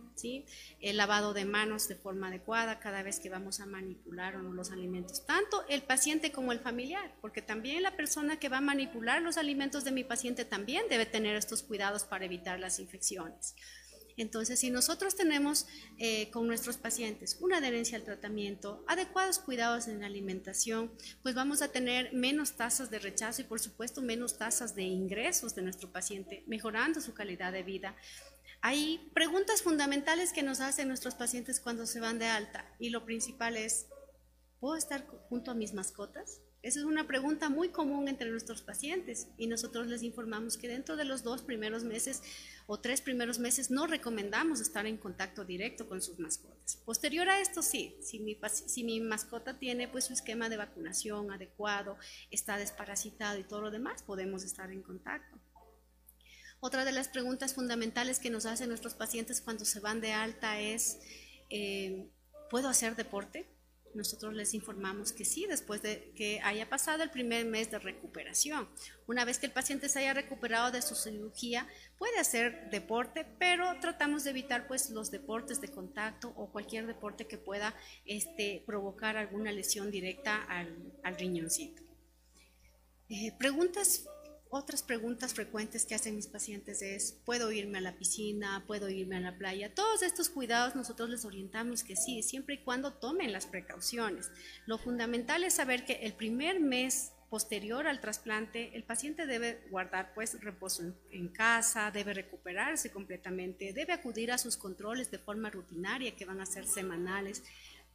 el 0.81 0.97
lavado 0.97 1.33
de 1.33 1.45
manos 1.45 1.87
de 1.87 1.95
forma 1.95 2.27
adecuada 2.27 2.79
cada 2.79 3.03
vez 3.03 3.19
que 3.19 3.29
vamos 3.29 3.59
a 3.59 3.65
manipular 3.65 4.35
los 4.35 4.71
alimentos, 4.71 5.25
tanto 5.25 5.65
el 5.67 5.81
paciente 5.81 6.31
como 6.31 6.51
el 6.51 6.59
familiar, 6.59 7.13
porque 7.21 7.41
también 7.41 7.83
la 7.83 7.95
persona 7.95 8.39
que 8.39 8.49
va 8.49 8.57
a 8.57 8.61
manipular 8.61 9.21
los 9.21 9.37
alimentos 9.37 9.83
de 9.83 9.91
mi 9.91 10.03
paciente 10.03 10.45
también 10.45 10.85
debe 10.89 11.05
tener 11.05 11.35
estos 11.35 11.63
cuidados 11.63 12.03
para 12.03 12.25
evitar 12.25 12.59
las 12.59 12.79
infecciones. 12.79 13.55
Entonces, 14.17 14.59
si 14.59 14.69
nosotros 14.69 15.15
tenemos 15.15 15.67
eh, 15.97 16.29
con 16.31 16.47
nuestros 16.47 16.77
pacientes 16.77 17.37
una 17.41 17.57
adherencia 17.57 17.97
al 17.97 18.03
tratamiento, 18.03 18.83
adecuados 18.87 19.39
cuidados 19.39 19.87
en 19.87 19.99
la 19.99 20.05
alimentación, 20.05 20.91
pues 21.21 21.35
vamos 21.35 21.61
a 21.61 21.67
tener 21.67 22.13
menos 22.13 22.53
tasas 22.53 22.89
de 22.89 22.99
rechazo 22.99 23.41
y 23.41 23.45
por 23.45 23.59
supuesto 23.59 24.01
menos 24.01 24.37
tasas 24.37 24.73
de 24.73 24.83
ingresos 24.83 25.53
de 25.53 25.63
nuestro 25.63 25.91
paciente, 25.91 26.43
mejorando 26.47 27.01
su 27.01 27.13
calidad 27.13 27.51
de 27.51 27.63
vida. 27.63 27.95
Hay 28.67 29.11
preguntas 29.13 29.61
fundamentales 29.61 30.33
que 30.33 30.41
nos 30.41 30.59
hacen 30.59 30.87
nuestros 30.87 31.13
pacientes 31.13 31.59
cuando 31.59 31.85
se 31.85 31.99
van 31.99 32.17
de 32.17 32.25
alta 32.25 32.65
y 32.79 32.89
lo 32.89 33.05
principal 33.05 33.57
es, 33.57 33.85
¿puedo 34.59 34.75
estar 34.75 35.05
junto 35.29 35.51
a 35.51 35.53
mis 35.53 35.75
mascotas? 35.75 36.41
Esa 36.63 36.79
es 36.79 36.85
una 36.85 37.05
pregunta 37.05 37.49
muy 37.49 37.69
común 37.69 38.07
entre 38.07 38.31
nuestros 38.31 38.63
pacientes 38.63 39.27
y 39.37 39.45
nosotros 39.45 39.85
les 39.85 40.01
informamos 40.01 40.57
que 40.57 40.67
dentro 40.67 40.95
de 40.95 41.05
los 41.05 41.21
dos 41.21 41.43
primeros 41.43 41.83
meses 41.83 42.23
o 42.65 42.79
tres 42.79 43.01
primeros 43.01 43.37
meses 43.37 43.69
no 43.69 43.85
recomendamos 43.85 44.59
estar 44.61 44.87
en 44.87 44.97
contacto 44.97 45.45
directo 45.45 45.87
con 45.87 46.01
sus 46.01 46.17
mascotas. 46.17 46.77
Posterior 46.85 47.29
a 47.29 47.41
esto 47.41 47.61
sí, 47.61 47.95
si 48.01 48.17
mi, 48.17 48.35
si 48.49 48.83
mi 48.83 48.99
mascota 48.99 49.59
tiene 49.59 49.87
pues 49.87 50.05
su 50.05 50.13
esquema 50.13 50.49
de 50.49 50.57
vacunación 50.57 51.29
adecuado, 51.29 51.99
está 52.31 52.57
desparasitado 52.57 53.37
y 53.37 53.43
todo 53.43 53.61
lo 53.61 53.69
demás, 53.69 54.01
podemos 54.01 54.43
estar 54.43 54.71
en 54.71 54.81
contacto. 54.81 55.37
Otra 56.65 56.83
de 56.83 56.91
las 56.91 57.09
preguntas 57.09 57.53
fundamentales 57.53 58.17
que 58.17 58.31
nos 58.31 58.47
hacen 58.47 58.69
nuestros 58.69 58.95
pacientes 58.95 59.39
cuando 59.39 59.65
se 59.65 59.79
van 59.79 60.01
de 60.01 60.13
alta 60.13 60.59
es, 60.59 60.97
eh, 61.51 62.07
¿puedo 62.49 62.69
hacer 62.69 62.95
deporte? 62.95 63.45
Nosotros 63.93 64.33
les 64.33 64.55
informamos 64.55 65.11
que 65.11 65.25
sí, 65.25 65.45
después 65.47 65.83
de 65.83 66.11
que 66.15 66.41
haya 66.43 66.67
pasado 66.67 67.03
el 67.03 67.11
primer 67.11 67.45
mes 67.45 67.69
de 67.69 67.77
recuperación. 67.77 68.67
Una 69.05 69.25
vez 69.25 69.37
que 69.37 69.45
el 69.45 69.51
paciente 69.51 69.89
se 69.89 69.99
haya 69.99 70.15
recuperado 70.15 70.71
de 70.71 70.81
su 70.81 70.95
cirugía, 70.95 71.67
puede 71.99 72.17
hacer 72.17 72.71
deporte, 72.71 73.27
pero 73.37 73.79
tratamos 73.79 74.23
de 74.23 74.31
evitar 74.31 74.65
pues 74.65 74.89
los 74.89 75.11
deportes 75.11 75.61
de 75.61 75.67
contacto 75.67 76.33
o 76.35 76.51
cualquier 76.51 76.87
deporte 76.87 77.27
que 77.27 77.37
pueda 77.37 77.75
este, 78.05 78.63
provocar 78.65 79.17
alguna 79.17 79.51
lesión 79.51 79.91
directa 79.91 80.41
al, 80.41 81.15
riñoncito. 81.15 81.83
Eh, 83.07 83.33
preguntas 83.37 84.07
otras 84.49 84.83
preguntas 84.83 85.33
frecuentes 85.33 85.85
que 85.85 85.95
hacen 85.95 86.15
mis 86.15 86.27
pacientes 86.27 86.81
es, 86.81 87.19
¿puedo 87.25 87.51
irme 87.51 87.79
a 87.79 87.81
la 87.81 87.97
piscina? 87.97 88.63
¿Puedo 88.67 88.89
irme 88.89 89.17
a 89.17 89.21
la 89.21 89.37
playa? 89.37 89.73
Todos 89.73 90.01
estos 90.01 90.29
cuidados 90.29 90.75
nosotros 90.75 91.09
les 91.09 91.25
orientamos 91.25 91.83
que 91.83 91.95
sí, 91.95 92.23
siempre 92.23 92.55
y 92.55 92.63
cuando 92.63 92.93
tomen 92.93 93.33
las 93.33 93.47
precauciones. 93.47 94.31
Lo 94.65 94.77
fundamental 94.77 95.43
es 95.43 95.55
saber 95.55 95.85
que 95.85 95.93
el 96.05 96.13
primer 96.13 96.59
mes 96.59 97.11
posterior 97.29 97.87
al 97.87 97.99
trasplante, 97.99 98.71
el 98.75 98.83
paciente 98.83 99.25
debe 99.25 99.61
guardar 99.69 100.13
pues 100.13 100.39
reposo 100.41 100.83
en, 101.11 101.27
casa, 101.29 101.91
debe 101.91 102.13
recuperarse 102.13 102.91
completamente, 102.91 103.73
debe 103.73 103.93
acudir 103.93 104.31
a 104.31 104.37
sus 104.37 104.57
controles 104.57 105.11
de 105.11 105.17
forma 105.17 105.49
rutinaria 105.49 106.15
que 106.15 106.25
van 106.25 106.39
a 106.39 106.45
ser 106.45 106.65
semanales 106.65 107.43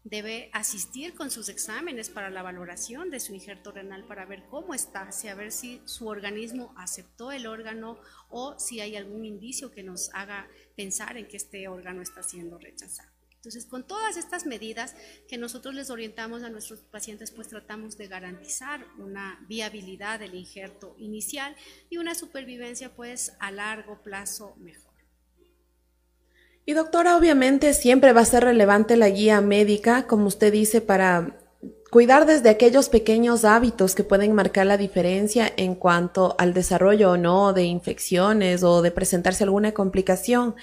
debe 0.04 0.50
asistir 0.52 1.14
con 1.14 1.30
sus 1.30 1.48
exámenes 1.48 2.08
para 2.08 2.30
la 2.30 2.42
valoración 2.42 3.10
de 3.10 3.20
su 3.20 3.34
injerto 3.34 3.72
renal 3.72 4.04
para 4.04 4.24
ver 4.24 4.44
cómo 4.50 4.74
está, 4.74 5.12
si 5.12 5.28
a 5.28 5.34
ver 5.34 5.52
si 5.52 5.82
su 5.84 6.08
organismo 6.08 6.74
aceptó 6.76 7.32
el 7.32 7.46
órgano 7.46 7.98
o 8.28 8.58
si 8.58 8.80
hay 8.80 8.96
algún 8.96 9.24
indicio 9.24 9.70
que 9.70 9.82
nos 9.82 10.12
haga 10.14 10.48
pensar 10.76 11.16
en 11.16 11.28
que 11.28 11.36
este 11.36 11.68
órgano 11.68 12.02
está 12.02 12.22
siendo 12.22 12.58
rechazado. 12.58 13.10
Entonces, 13.40 13.64
con 13.64 13.86
todas 13.86 14.18
estas 14.18 14.44
medidas 14.44 14.94
que 15.26 15.38
nosotros 15.38 15.74
les 15.74 15.88
orientamos 15.88 16.42
a 16.42 16.50
nuestros 16.50 16.80
pacientes, 16.80 17.30
pues 17.30 17.48
tratamos 17.48 17.96
de 17.96 18.06
garantizar 18.06 18.86
una 18.98 19.42
viabilidad 19.48 20.20
del 20.20 20.34
injerto 20.34 20.94
inicial 20.98 21.56
y 21.88 21.96
una 21.96 22.14
supervivencia 22.14 22.94
pues 22.94 23.32
a 23.40 23.50
largo 23.50 24.02
plazo 24.02 24.56
mejor. 24.56 24.89
Y 26.70 26.72
doctora, 26.72 27.16
obviamente 27.16 27.74
siempre 27.74 28.12
va 28.12 28.20
a 28.20 28.24
ser 28.24 28.44
relevante 28.44 28.96
la 28.96 29.08
guía 29.08 29.40
médica, 29.40 30.06
como 30.06 30.28
usted 30.28 30.52
dice, 30.52 30.80
para 30.80 31.36
cuidar 31.90 32.26
desde 32.26 32.48
aquellos 32.48 32.88
pequeños 32.88 33.44
hábitos 33.44 33.96
que 33.96 34.04
pueden 34.04 34.34
marcar 34.34 34.66
la 34.66 34.76
diferencia 34.76 35.52
en 35.56 35.74
cuanto 35.74 36.36
al 36.38 36.54
desarrollo 36.54 37.10
o 37.10 37.16
no 37.16 37.52
de 37.54 37.64
infecciones 37.64 38.62
o 38.62 38.82
de 38.82 38.92
presentarse 38.92 39.42
alguna 39.42 39.72
complicación. 39.72 40.54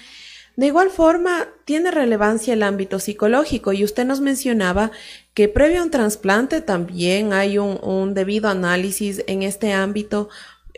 De 0.56 0.68
igual 0.68 0.88
forma, 0.88 1.48
tiene 1.66 1.90
relevancia 1.90 2.54
el 2.54 2.62
ámbito 2.62 3.00
psicológico 3.00 3.74
y 3.74 3.84
usted 3.84 4.06
nos 4.06 4.22
mencionaba 4.22 4.90
que 5.34 5.50
previo 5.50 5.82
a 5.82 5.84
un 5.84 5.90
trasplante 5.90 6.62
también 6.62 7.34
hay 7.34 7.58
un, 7.58 8.14
debido 8.14 8.48
análisis 8.48 9.22
en 9.26 9.42
este 9.42 9.74
ámbito 9.74 10.30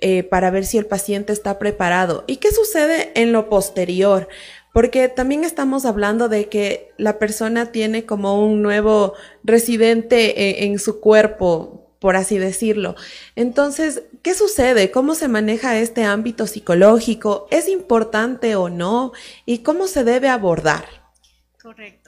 eh, 0.03 0.25
para 0.25 0.51
ver 0.51 0.65
si 0.65 0.77
el 0.77 0.87
paciente 0.87 1.33
está 1.33 1.61
preparado. 1.61 2.25
¿Y 2.27 2.39
qué 2.39 2.51
sucede 2.51 3.13
en 3.15 3.33
lo 3.33 3.49
posterior? 3.49 4.29
Porque 4.73 5.09
también 5.09 5.45
estamos 5.45 5.85
hablando 5.85 6.29
de 6.29 6.49
que 6.49 6.93
la 6.97 7.19
persona 7.19 7.73
tiene 7.73 8.07
como 8.07 8.45
un 8.45 8.63
nuevo 8.63 9.15
residente 9.43 10.43
eh, 10.43 10.65
en, 10.65 10.79
su 10.79 11.01
cuerpo, 11.01 11.89
por 11.99 12.17
así 12.17 12.39
decirlo. 12.39 12.95
Entonces, 13.37 14.05
¿qué 14.23 14.35
sucede? 14.35 14.91
¿Cómo 14.91 15.15
se 15.15 15.29
maneja 15.29 15.79
este 15.79 16.05
ámbito 16.05 16.47
psicológico? 16.47 17.49
¿Es 17.51 17.69
importante 17.69 18.55
o 18.55 18.69
no? 18.69 19.13
¿Y 19.45 19.59
cómo 19.59 19.89
se 19.89 20.05
debe 20.05 20.29
abordar? 20.29 20.85
Correcto. 21.61 22.00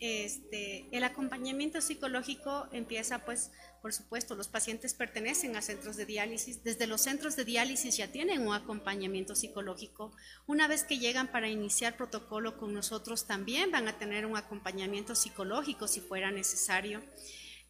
Este, 0.00 0.88
el 0.92 1.04
acompañamiento 1.04 1.80
psicológico 1.80 2.68
empieza 2.72 3.24
pues 3.24 3.50
por 3.80 3.92
supuesto, 3.92 4.34
los 4.34 4.48
pacientes 4.48 4.92
pertenecen 4.92 5.54
a 5.56 5.62
centros 5.62 5.96
de 5.96 6.04
diálisis. 6.04 6.64
Desde 6.64 6.88
los 6.88 7.00
centros 7.02 7.36
de 7.36 7.44
diálisis 7.44 7.96
ya 7.96 8.10
tienen 8.10 8.46
un 8.46 8.52
acompañamiento 8.52 9.36
psicológico. 9.36 10.12
Una 10.46 10.66
vez 10.66 10.82
que 10.82 10.98
llegan 10.98 11.28
para 11.28 11.48
iniciar 11.48 11.96
protocolo 11.96 12.58
con 12.58 12.74
nosotros, 12.74 13.26
también 13.26 13.70
van 13.70 13.86
a 13.86 13.96
tener 13.96 14.26
un 14.26 14.36
acompañamiento 14.36 15.14
psicológico 15.14 15.86
si 15.86 16.00
fuera 16.00 16.32
necesario. 16.32 17.02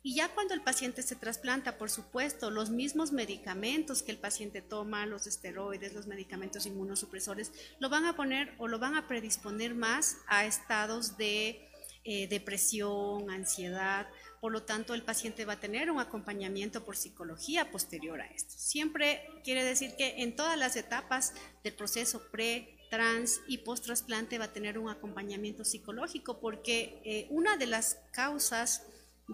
Y 0.03 0.15
ya 0.15 0.29
cuando 0.33 0.55
el 0.55 0.63
paciente 0.63 1.03
se 1.03 1.17
trasplanta, 1.17 1.77
por 1.77 1.91
supuesto, 1.91 2.51
los 2.51 2.71
mismos 2.71 3.13
medicamentos 3.13 4.03
que 4.03 4.13
el 4.13 4.19
paciente 4.19 4.63
toma, 4.63 5.05
los 5.05 5.27
esteroides, 5.27 5.93
los 5.93 6.07
medicamentos 6.07 6.65
inmunosupresores, 6.65 7.53
lo 7.81 7.91
van 7.91 8.07
a 8.07 8.17
poner 8.17 8.55
o 8.59 8.69
lo 8.69 8.79
van 8.79 8.95
a 8.95 9.09
predisponer 9.09 9.75
más 9.75 10.17
a 10.27 10.47
estados 10.47 11.19
de 11.19 11.68
eh, 12.11 12.27
depresión, 12.27 13.31
ansiedad. 13.31 14.09
Por 14.41 14.51
lo 14.51 14.63
tanto, 14.63 14.95
el 14.95 15.03
paciente 15.03 15.45
va 15.45 15.53
a 15.53 15.61
tener 15.61 15.91
un 15.91 16.01
acompañamiento 16.01 16.83
por 16.83 16.97
psicología 16.97 17.71
posterior 17.71 18.19
a 18.23 18.27
esto. 18.29 18.55
Siempre 18.57 19.29
quiere 19.45 19.63
decir 19.63 19.95
que 19.95 20.23
en 20.23 20.35
todas 20.35 20.59
las 20.59 20.77
etapas 20.77 21.35
del 21.63 21.75
proceso 21.75 22.23
pre, 22.31 22.79
trans 22.91 23.43
y 23.47 23.59
post 23.59 23.85
trasplante 23.85 24.39
va 24.39 24.47
a 24.47 24.53
tener 24.55 24.79
un 24.79 24.89
acompañamiento 24.89 25.67
psicológico 25.67 26.41
porque 26.41 27.03
eh, 27.05 27.27
una 27.29 27.59
de 27.59 27.67
las 27.67 27.99
causas 28.15 28.87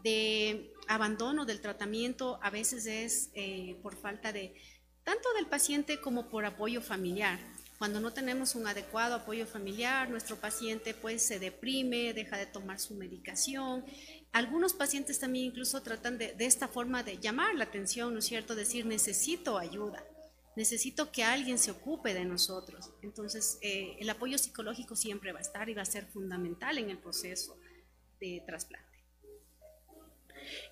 de 0.02 0.72
abandono 0.88 1.44
del 1.44 1.60
tratamiento 1.60 2.40
a 2.42 2.50
veces 2.50 2.86
es 2.86 3.30
eh, 3.34 3.78
por 3.84 3.94
falta 3.94 4.32
de 4.32 4.52
tanto 5.04 5.32
del 5.34 5.46
paciente 5.46 6.00
como 6.00 6.28
por 6.28 6.44
apoyo 6.44 6.80
familiar. 6.80 7.38
Cuando 7.84 8.00
no 8.00 8.14
tenemos 8.14 8.54
un 8.54 8.66
adecuado 8.66 9.14
apoyo 9.14 9.46
familiar, 9.46 10.08
nuestro 10.08 10.36
paciente 10.36 10.94
pues 10.94 11.20
se 11.20 11.38
deprime, 11.38 12.14
deja 12.14 12.38
de 12.38 12.46
tomar 12.46 12.80
su 12.80 12.94
medicación. 12.94 13.84
Algunos 14.32 14.72
pacientes 14.72 15.18
también 15.18 15.44
incluso 15.44 15.82
tratan 15.82 16.16
de, 16.16 16.32
de 16.32 16.46
esta 16.46 16.66
forma 16.66 17.02
de 17.02 17.18
llamar 17.18 17.54
la 17.54 17.64
atención, 17.64 18.14
¿no 18.14 18.20
es 18.20 18.24
cierto? 18.24 18.54
Decir, 18.54 18.86
necesito 18.86 19.58
ayuda, 19.58 20.02
necesito 20.56 21.12
que 21.12 21.24
alguien 21.24 21.58
se 21.58 21.72
ocupe 21.72 22.14
de 22.14 22.24
nosotros. 22.24 22.88
Entonces, 23.02 23.58
eh, 23.60 23.98
el 24.00 24.08
apoyo 24.08 24.38
psicológico 24.38 24.96
siempre 24.96 25.32
va 25.32 25.40
a 25.40 25.42
estar 25.42 25.68
y 25.68 25.74
va 25.74 25.82
a 25.82 25.84
ser 25.84 26.06
fundamental 26.06 26.78
en 26.78 26.88
el 26.88 26.96
proceso 26.96 27.58
de 28.18 28.42
trasplante. 28.46 28.94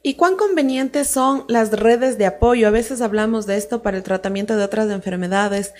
¿Y 0.03 0.15
cuán 0.15 0.37
convenientes 0.37 1.09
son 1.09 1.45
las 1.49 1.71
redes 1.73 2.19
de 2.19 2.27
apoyo? 2.27 2.69
A 2.69 2.71
veces 2.71 3.01
hablamos 3.01 3.47
de 3.47 3.57
esto 3.57 3.83
para 3.83 3.97
el 3.97 4.03
tratamiento 4.03 4.57
de 4.57 4.65
otras 4.65 4.91
enfermedades 4.91 5.75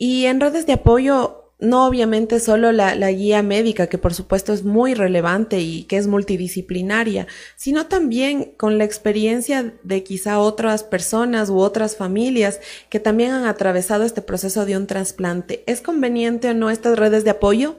y 0.00 0.24
en 0.24 0.40
redes 0.40 0.64
de 0.64 0.72
apoyo 0.72 1.52
no 1.58 1.86
obviamente 1.86 2.40
solo 2.40 2.72
la, 2.72 2.94
la, 2.94 3.10
guía 3.10 3.42
médica, 3.42 3.86
que 3.86 3.98
por 3.98 4.14
supuesto 4.14 4.54
es 4.54 4.64
muy 4.64 4.94
relevante 4.94 5.60
y 5.60 5.84
que 5.84 5.98
es 5.98 6.06
multidisciplinaria, 6.06 7.26
sino 7.54 7.86
también 7.86 8.52
con 8.56 8.78
la 8.78 8.84
experiencia 8.84 9.74
de 9.82 10.02
quizá 10.02 10.38
otras 10.38 10.84
personas 10.84 11.50
u 11.50 11.58
otras 11.58 11.98
familias 11.98 12.60
que 12.88 12.98
también 12.98 13.32
han 13.32 13.44
atravesado 13.44 14.04
este 14.04 14.22
proceso 14.22 14.64
de 14.64 14.78
un 14.78 14.86
trasplante. 14.86 15.62
¿Es 15.66 15.82
conveniente 15.82 16.48
o 16.48 16.54
no 16.54 16.70
estas 16.70 16.98
redes 16.98 17.24
de 17.24 17.30
apoyo? 17.32 17.76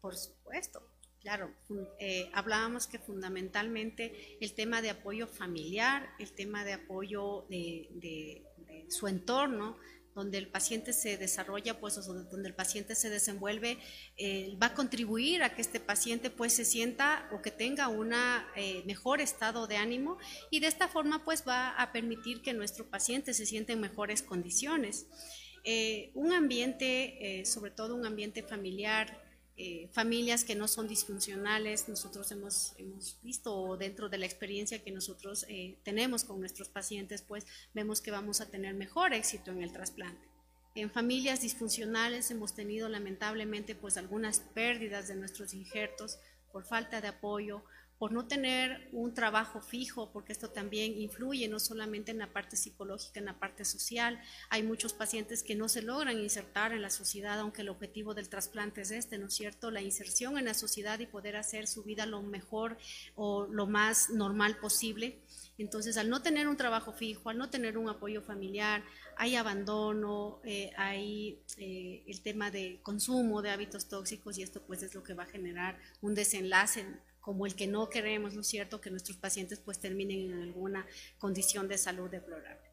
Por 0.00 0.14
supuesto, 0.16 0.88
claro. 1.20 1.50
Eh, 1.98 2.30
hablábamos 2.32 2.86
que 2.86 3.00
fundamentalmente 3.00 4.38
el 4.40 4.54
tema 4.54 4.82
de 4.82 4.90
apoyo 4.90 5.26
familiar, 5.26 6.10
el 6.20 6.30
tema 6.30 6.64
de 6.64 6.74
apoyo 6.74 7.44
de, 7.50 7.88
de, 7.90 8.44
de 8.68 8.86
su 8.88 9.08
entorno, 9.08 9.76
donde 10.16 10.38
el 10.38 10.48
paciente 10.48 10.94
se 10.94 11.18
desarrolla, 11.18 11.78
pues, 11.78 11.94
donde 12.06 12.48
el 12.48 12.54
paciente 12.54 12.94
se 12.94 13.10
desenvuelve, 13.10 13.78
eh, 14.16 14.56
va 14.60 14.68
a 14.68 14.74
contribuir 14.74 15.42
a 15.42 15.54
que 15.54 15.60
este 15.60 15.78
paciente, 15.78 16.30
pues, 16.30 16.54
se 16.54 16.64
sienta 16.64 17.28
o 17.32 17.42
que 17.42 17.50
tenga 17.50 17.88
un 17.88 18.14
eh, 18.14 18.82
mejor 18.86 19.20
estado 19.20 19.66
de 19.66 19.76
ánimo 19.76 20.16
y 20.50 20.60
de 20.60 20.68
esta 20.68 20.88
forma, 20.88 21.22
pues, 21.22 21.44
va 21.46 21.68
a 21.76 21.92
permitir 21.92 22.40
que 22.40 22.54
nuestro 22.54 22.88
paciente 22.88 23.34
se 23.34 23.44
sienta 23.44 23.74
en 23.74 23.80
mejores 23.80 24.22
condiciones. 24.22 25.06
Eh, 25.64 26.12
un 26.14 26.32
ambiente, 26.32 27.42
sobre 27.44 27.70
todo 27.70 27.94
un 27.94 28.06
ambiente 28.06 28.42
familiar, 28.42 29.25
eh, 29.58 29.88
familias 29.92 30.44
que 30.44 30.54
no 30.54 30.68
son 30.68 30.86
disfuncionales, 30.86 31.88
nosotros 31.88 32.30
hemos, 32.30 32.74
hemos 32.76 33.18
visto 33.22 33.76
dentro 33.78 34.10
de 34.10 34.18
la 34.18 34.26
experiencia 34.26 34.82
que 34.82 34.90
nosotros 34.90 35.46
eh, 35.48 35.78
tenemos 35.82 36.24
con 36.24 36.40
nuestros 36.40 36.68
pacientes, 36.68 37.22
pues 37.22 37.46
vemos 37.72 38.02
que 38.02 38.10
vamos 38.10 38.42
a 38.42 38.50
tener 38.50 38.74
mejor 38.74 39.14
éxito 39.14 39.50
en 39.52 39.62
el 39.62 39.72
trasplante. 39.72 40.28
En 40.74 40.90
familias 40.90 41.40
disfuncionales 41.40 42.30
hemos 42.30 42.54
tenido 42.54 42.90
lamentablemente 42.90 43.74
pues 43.74 43.96
algunas 43.96 44.40
pérdidas 44.40 45.08
de 45.08 45.16
nuestros 45.16 45.54
injertos 45.54 46.18
por 46.52 46.64
falta 46.64 47.00
de 47.00 47.08
apoyo, 47.08 47.64
por 47.98 48.12
no 48.12 48.26
tener 48.26 48.88
un 48.92 49.14
trabajo 49.14 49.60
fijo, 49.60 50.10
porque 50.12 50.32
esto 50.32 50.50
también 50.50 51.00
influye 51.00 51.48
no 51.48 51.58
solamente 51.58 52.10
en 52.10 52.18
la 52.18 52.32
parte 52.32 52.56
psicológica, 52.56 53.20
en 53.20 53.26
la 53.26 53.38
parte 53.38 53.64
social. 53.64 54.20
Hay 54.50 54.62
muchos 54.62 54.92
pacientes 54.92 55.42
que 55.42 55.54
no 55.54 55.68
se 55.68 55.82
logran 55.82 56.18
insertar 56.18 56.72
en 56.72 56.82
la 56.82 56.90
sociedad, 56.90 57.38
aunque 57.40 57.62
el 57.62 57.70
objetivo 57.70 58.12
del 58.12 58.28
trasplante 58.28 58.82
es 58.82 58.90
este, 58.90 59.18
¿no 59.18 59.26
es 59.26 59.34
cierto? 59.34 59.70
La 59.70 59.80
inserción 59.80 60.36
en 60.36 60.44
la 60.44 60.54
sociedad 60.54 60.98
y 60.98 61.06
poder 61.06 61.36
hacer 61.36 61.66
su 61.66 61.84
vida 61.84 62.04
lo 62.04 62.22
mejor 62.22 62.76
o 63.14 63.46
lo 63.46 63.66
más 63.66 64.10
normal 64.10 64.58
posible. 64.58 65.18
Entonces, 65.58 65.96
al 65.96 66.10
no 66.10 66.20
tener 66.20 66.48
un 66.48 66.56
trabajo 66.58 66.92
fijo, 66.92 67.30
al 67.30 67.38
no 67.38 67.48
tener 67.48 67.78
un 67.78 67.88
apoyo 67.88 68.20
familiar, 68.20 68.84
hay 69.16 69.36
abandono, 69.36 70.40
eh, 70.44 70.70
hay 70.76 71.40
eh, 71.56 72.02
el 72.06 72.20
tema 72.20 72.50
de 72.50 72.80
consumo 72.82 73.40
de 73.40 73.50
hábitos 73.50 73.88
tóxicos 73.88 74.36
y 74.36 74.42
esto 74.42 74.62
pues 74.62 74.82
es 74.82 74.94
lo 74.94 75.02
que 75.02 75.14
va 75.14 75.22
a 75.22 75.26
generar 75.26 75.78
un 76.02 76.14
desenlace 76.14 76.86
como 77.26 77.44
el 77.44 77.56
que 77.56 77.66
no 77.66 77.88
queremos, 77.88 78.34
¿no 78.34 78.42
es 78.42 78.46
cierto?, 78.46 78.80
que 78.80 78.88
nuestros 78.88 79.16
pacientes 79.16 79.58
pues 79.58 79.80
terminen 79.80 80.30
en 80.30 80.42
alguna 80.42 80.86
condición 81.18 81.66
de 81.66 81.76
salud 81.76 82.08
deplorable. 82.08 82.70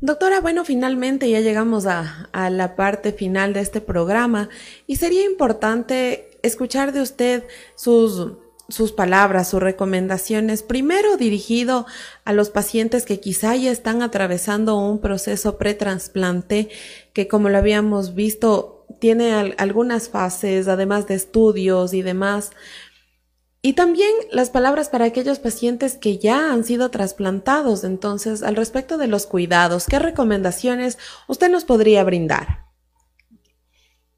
Doctora, 0.00 0.40
bueno, 0.40 0.64
finalmente 0.64 1.30
ya 1.30 1.38
llegamos 1.38 1.86
a, 1.86 2.28
a, 2.32 2.50
la 2.50 2.74
parte 2.74 3.12
final 3.12 3.52
de 3.52 3.60
este 3.60 3.80
programa 3.80 4.48
y 4.88 4.96
sería 4.96 5.24
importante 5.24 6.40
escuchar 6.42 6.92
de 6.92 7.02
usted 7.02 7.44
sus, 7.76 8.32
sus 8.68 8.90
palabras, 8.90 9.48
sus 9.48 9.62
recomendaciones, 9.62 10.64
primero 10.64 11.16
dirigido 11.16 11.86
a 12.24 12.32
los 12.32 12.50
pacientes 12.50 13.04
que 13.04 13.20
quizá 13.20 13.54
ya 13.54 13.70
están 13.70 14.02
atravesando 14.02 14.76
un 14.76 15.00
proceso 15.00 15.58
pretransplante 15.58 16.70
que 17.12 17.28
como 17.28 17.50
lo 17.50 17.58
habíamos 17.58 18.16
visto 18.16 18.75
tiene 19.00 19.34
al, 19.34 19.54
algunas 19.58 20.08
fases, 20.08 20.68
además 20.68 21.06
de 21.06 21.14
estudios 21.14 21.94
y 21.94 22.02
demás. 22.02 22.52
Y 23.62 23.72
también 23.72 24.10
las 24.30 24.50
palabras 24.50 24.88
para 24.88 25.06
aquellos 25.06 25.40
pacientes 25.40 25.96
que 25.96 26.18
ya 26.18 26.52
han 26.52 26.62
sido 26.62 26.90
trasplantados. 26.90 27.82
Entonces, 27.82 28.42
al 28.42 28.54
respecto 28.54 28.96
de 28.96 29.08
los 29.08 29.26
cuidados, 29.26 29.86
¿qué 29.86 29.98
recomendaciones 29.98 30.98
usted 31.26 31.50
nos 31.50 31.64
podría 31.64 32.04
brindar? 32.04 32.66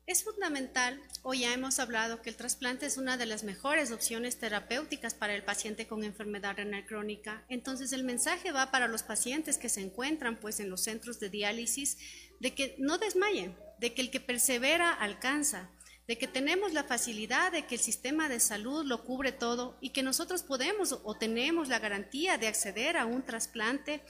Es 0.04 0.24
fundamental, 0.24 1.02
hoy 1.22 1.40
ya 1.40 1.52
hemos 1.52 1.78
hablado 1.78 2.22
que 2.22 2.30
el 2.30 2.36
trasplante 2.36 2.86
es 2.86 2.96
una 2.96 3.18
de 3.18 3.26
las 3.26 3.44
mejores 3.44 3.90
opciones 3.90 4.38
terapéuticas 4.38 5.14
para 5.14 5.34
el 5.34 5.44
paciente 5.44 5.86
con 5.86 6.02
enfermedad 6.02 6.56
renal 6.56 6.86
crónica. 6.86 7.44
Entonces, 7.48 7.92
el 7.92 8.04
mensaje 8.04 8.52
va 8.52 8.70
para 8.70 8.88
los 8.88 9.02
pacientes 9.02 9.58
que 9.58 9.68
se 9.68 9.82
encuentran 9.82 10.40
pues 10.40 10.60
en 10.60 10.70
los 10.70 10.82
centros 10.82 11.20
de 11.20 11.28
diálisis 11.28 11.98
de 12.40 12.54
que 12.54 12.74
no 12.78 12.98
desmayen, 12.98 13.54
de 13.78 13.94
que 13.94 14.02
el 14.02 14.10
que 14.10 14.20
persevera 14.20 14.92
alcanza, 14.92 15.70
de 16.08 16.16
que 16.16 16.26
tenemos 16.26 16.72
la 16.72 16.84
facilidad 16.84 17.52
de 17.52 17.66
que 17.66 17.74
el 17.74 17.80
sistema 17.82 18.30
de 18.30 18.40
salud 18.40 18.84
lo 18.86 19.04
cubre 19.04 19.30
todo 19.30 19.76
y 19.82 19.90
que 19.90 20.02
nosotros 20.02 20.42
podemos 20.42 20.98
o 21.04 21.14
tenemos 21.14 21.68
la 21.68 21.78
garantía 21.78 22.38
de 22.38 22.48
acceder 22.48 22.96
a 22.96 23.04
un 23.04 23.22
trasplante 23.22 24.02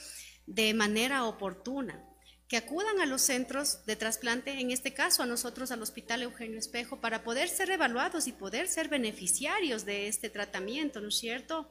de 0.47 0.73
manera 0.75 1.25
oportuna. 1.25 2.05
Que 2.47 2.57
acudan 2.57 3.01
a 3.01 3.07
los 3.07 3.21
centros 3.21 3.85
de 3.85 3.97
trasplante, 3.97 4.59
en 4.59 4.71
este 4.71 4.95
caso 4.95 5.23
a 5.23 5.27
nosotros 5.27 5.71
al 5.71 5.83
Hospital 5.83 6.23
Eugenio 6.23 6.59
Espejo, 6.59 6.99
para 6.99 7.23
poder 7.23 7.49
ser 7.49 7.71
evaluados 7.71 8.27
y 8.27 8.33
poder 8.33 8.69
ser 8.69 8.89
beneficiarios 8.89 9.85
de 9.85 10.09
este 10.09 10.31
tratamiento, 10.31 11.01
¿no 11.01 11.09
es 11.09 11.19
cierto? 11.19 11.69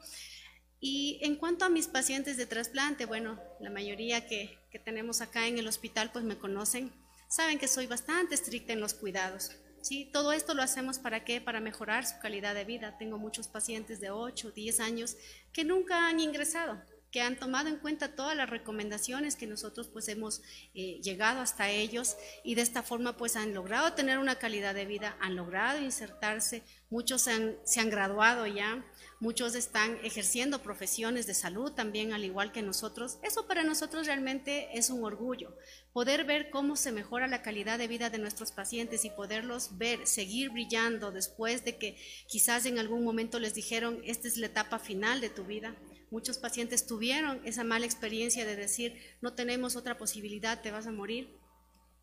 Y 0.79 1.19
en 1.23 1.37
cuanto 1.37 1.65
a 1.65 1.69
mis 1.69 1.87
pacientes 1.87 2.37
de 2.37 2.45
trasplante, 2.45 3.05
bueno, 3.05 3.41
la 3.59 3.71
mayoría 3.71 4.27
que, 4.27 4.59
que 4.69 4.77
tenemos 4.77 5.21
acá 5.21 5.47
en 5.47 5.57
el 5.57 5.67
hospital 5.67 6.11
pues 6.11 6.23
me 6.25 6.37
conocen 6.37 6.91
saben 7.27 7.59
que 7.59 7.67
soy 7.67 7.87
bastante 7.87 8.35
estricta 8.35 8.73
en 8.73 8.79
los 8.79 8.93
cuidados. 8.93 9.51
¿sí? 9.81 10.09
Todo 10.11 10.33
esto 10.33 10.53
lo 10.53 10.63
hacemos 10.63 10.99
para 10.99 11.23
qué? 11.23 11.41
Para 11.41 11.59
mejorar 11.59 12.05
su 12.05 12.19
calidad 12.19 12.55
de 12.55 12.65
vida. 12.65 12.97
Tengo 12.97 13.17
muchos 13.17 13.47
pacientes 13.47 13.99
de 13.99 14.09
8, 14.09 14.51
10 14.51 14.79
años 14.79 15.17
que 15.53 15.63
nunca 15.63 16.07
han 16.07 16.19
ingresado, 16.19 16.81
que 17.11 17.21
han 17.21 17.37
tomado 17.37 17.69
en 17.69 17.77
cuenta 17.77 18.15
todas 18.15 18.35
las 18.35 18.49
recomendaciones 18.49 19.35
que 19.35 19.47
nosotros 19.47 19.87
pues 19.87 20.07
hemos 20.07 20.41
eh, 20.73 20.99
llegado 21.01 21.41
hasta 21.41 21.69
ellos 21.69 22.17
y 22.43 22.55
de 22.55 22.61
esta 22.61 22.83
forma 22.83 23.17
pues 23.17 23.35
han 23.35 23.53
logrado 23.53 23.93
tener 23.93 24.17
una 24.19 24.39
calidad 24.39 24.75
de 24.75 24.85
vida, 24.85 25.17
han 25.21 25.35
logrado 25.35 25.79
insertarse, 25.79 26.63
muchos 26.89 27.21
se 27.21 27.79
han 27.79 27.89
graduado 27.89 28.45
ya, 28.45 28.83
muchos 29.19 29.55
están 29.55 29.97
ejerciendo 30.03 30.61
profesiones 30.61 31.25
de 31.25 31.33
salud 31.33 31.71
también 31.71 32.13
al 32.13 32.23
igual 32.23 32.51
que 32.51 32.61
nosotros. 32.61 33.17
Eso 33.23 33.47
para 33.47 33.63
nosotros 33.63 34.05
realmente 34.05 34.69
es 34.77 34.89
un 34.89 35.03
orgullo, 35.03 35.55
poder 35.93 36.25
ver 36.25 36.49
cómo 36.49 36.75
se 36.75 36.91
mejora 36.91 37.27
la 37.27 37.41
calidad 37.41 37.79
de 37.79 37.87
vida 37.87 38.09
de 38.09 38.19
nuestros 38.19 38.51
pacientes 38.51 39.05
y 39.05 39.09
poderlos 39.09 39.77
ver, 39.77 40.05
seguir 40.05 40.51
brillando 40.51 41.11
después 41.11 41.65
de 41.65 41.77
que 41.77 41.97
quizás 42.27 42.65
en 42.65 42.79
algún 42.79 43.03
momento 43.03 43.39
les 43.39 43.53
dijeron, 43.53 44.01
esta 44.05 44.27
es 44.27 44.37
la 44.37 44.47
etapa 44.47 44.79
final 44.79 45.21
de 45.21 45.29
tu 45.29 45.45
vida. 45.45 45.75
Muchos 46.09 46.37
pacientes 46.37 46.85
tuvieron 46.85 47.41
esa 47.43 47.63
mala 47.63 47.85
experiencia 47.85 48.45
de 48.45 48.55
decir, 48.55 48.95
no 49.21 49.33
tenemos 49.33 49.75
otra 49.75 49.97
posibilidad, 49.97 50.61
te 50.61 50.71
vas 50.71 50.87
a 50.87 50.91
morir. 50.91 51.37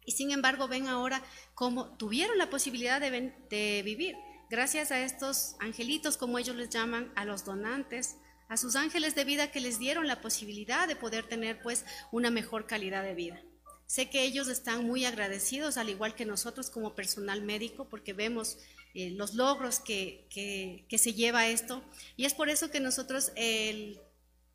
Y 0.05 0.13
sin 0.13 0.33
embargo 0.33 0.69
ven 0.69 0.89
ahora 0.89 1.23
cómo 1.55 1.97
tuvieron 1.97 2.37
la 2.37 2.51
posibilidad 2.51 3.01
de, 3.01 3.33
de 3.49 3.83
vivir 3.83 4.15
gracias 4.55 4.93
a 4.93 5.01
estos 5.01 5.57
angelitos, 5.59 6.17
como 6.17 6.39
ellos 6.39 6.55
les 6.55 6.71
llaman, 6.71 7.11
a 7.17 7.25
los 7.25 7.45
donantes, 7.45 8.19
a 8.49 8.57
sus 8.57 8.77
ángeles 8.77 9.17
de 9.17 9.25
vida 9.25 9.51
que 9.51 9.59
les 9.59 9.81
dieron 9.81 10.07
la 10.07 10.21
posibilidad 10.21 10.87
de 10.87 10.95
poder 10.95 11.27
tener 11.27 11.61
pues 11.61 11.85
una 12.13 12.31
mejor 12.31 12.69
calidad 12.69 13.03
de 13.03 13.15
vida. 13.15 13.43
Sé 13.87 14.11
que 14.11 14.23
ellos 14.23 14.47
están 14.47 14.87
muy 14.87 15.07
agradecidos, 15.07 15.77
al 15.77 15.91
igual 15.91 16.15
que 16.15 16.25
nosotros 16.25 16.71
como 16.71 16.95
personal 16.95 17.43
médico, 17.43 17.89
porque 17.89 18.13
vemos 18.13 18.59
eh, 18.95 19.11
los 19.11 19.35
logros 19.35 19.81
que, 19.81 20.29
se 20.31 21.13
lleva 21.15 21.49
esto. 21.49 21.83
Y 22.17 22.25
es 22.25 22.33
por 22.33 22.49
eso 22.49 22.71
que 22.71 22.79
nosotros 22.79 23.33
el 23.35 24.01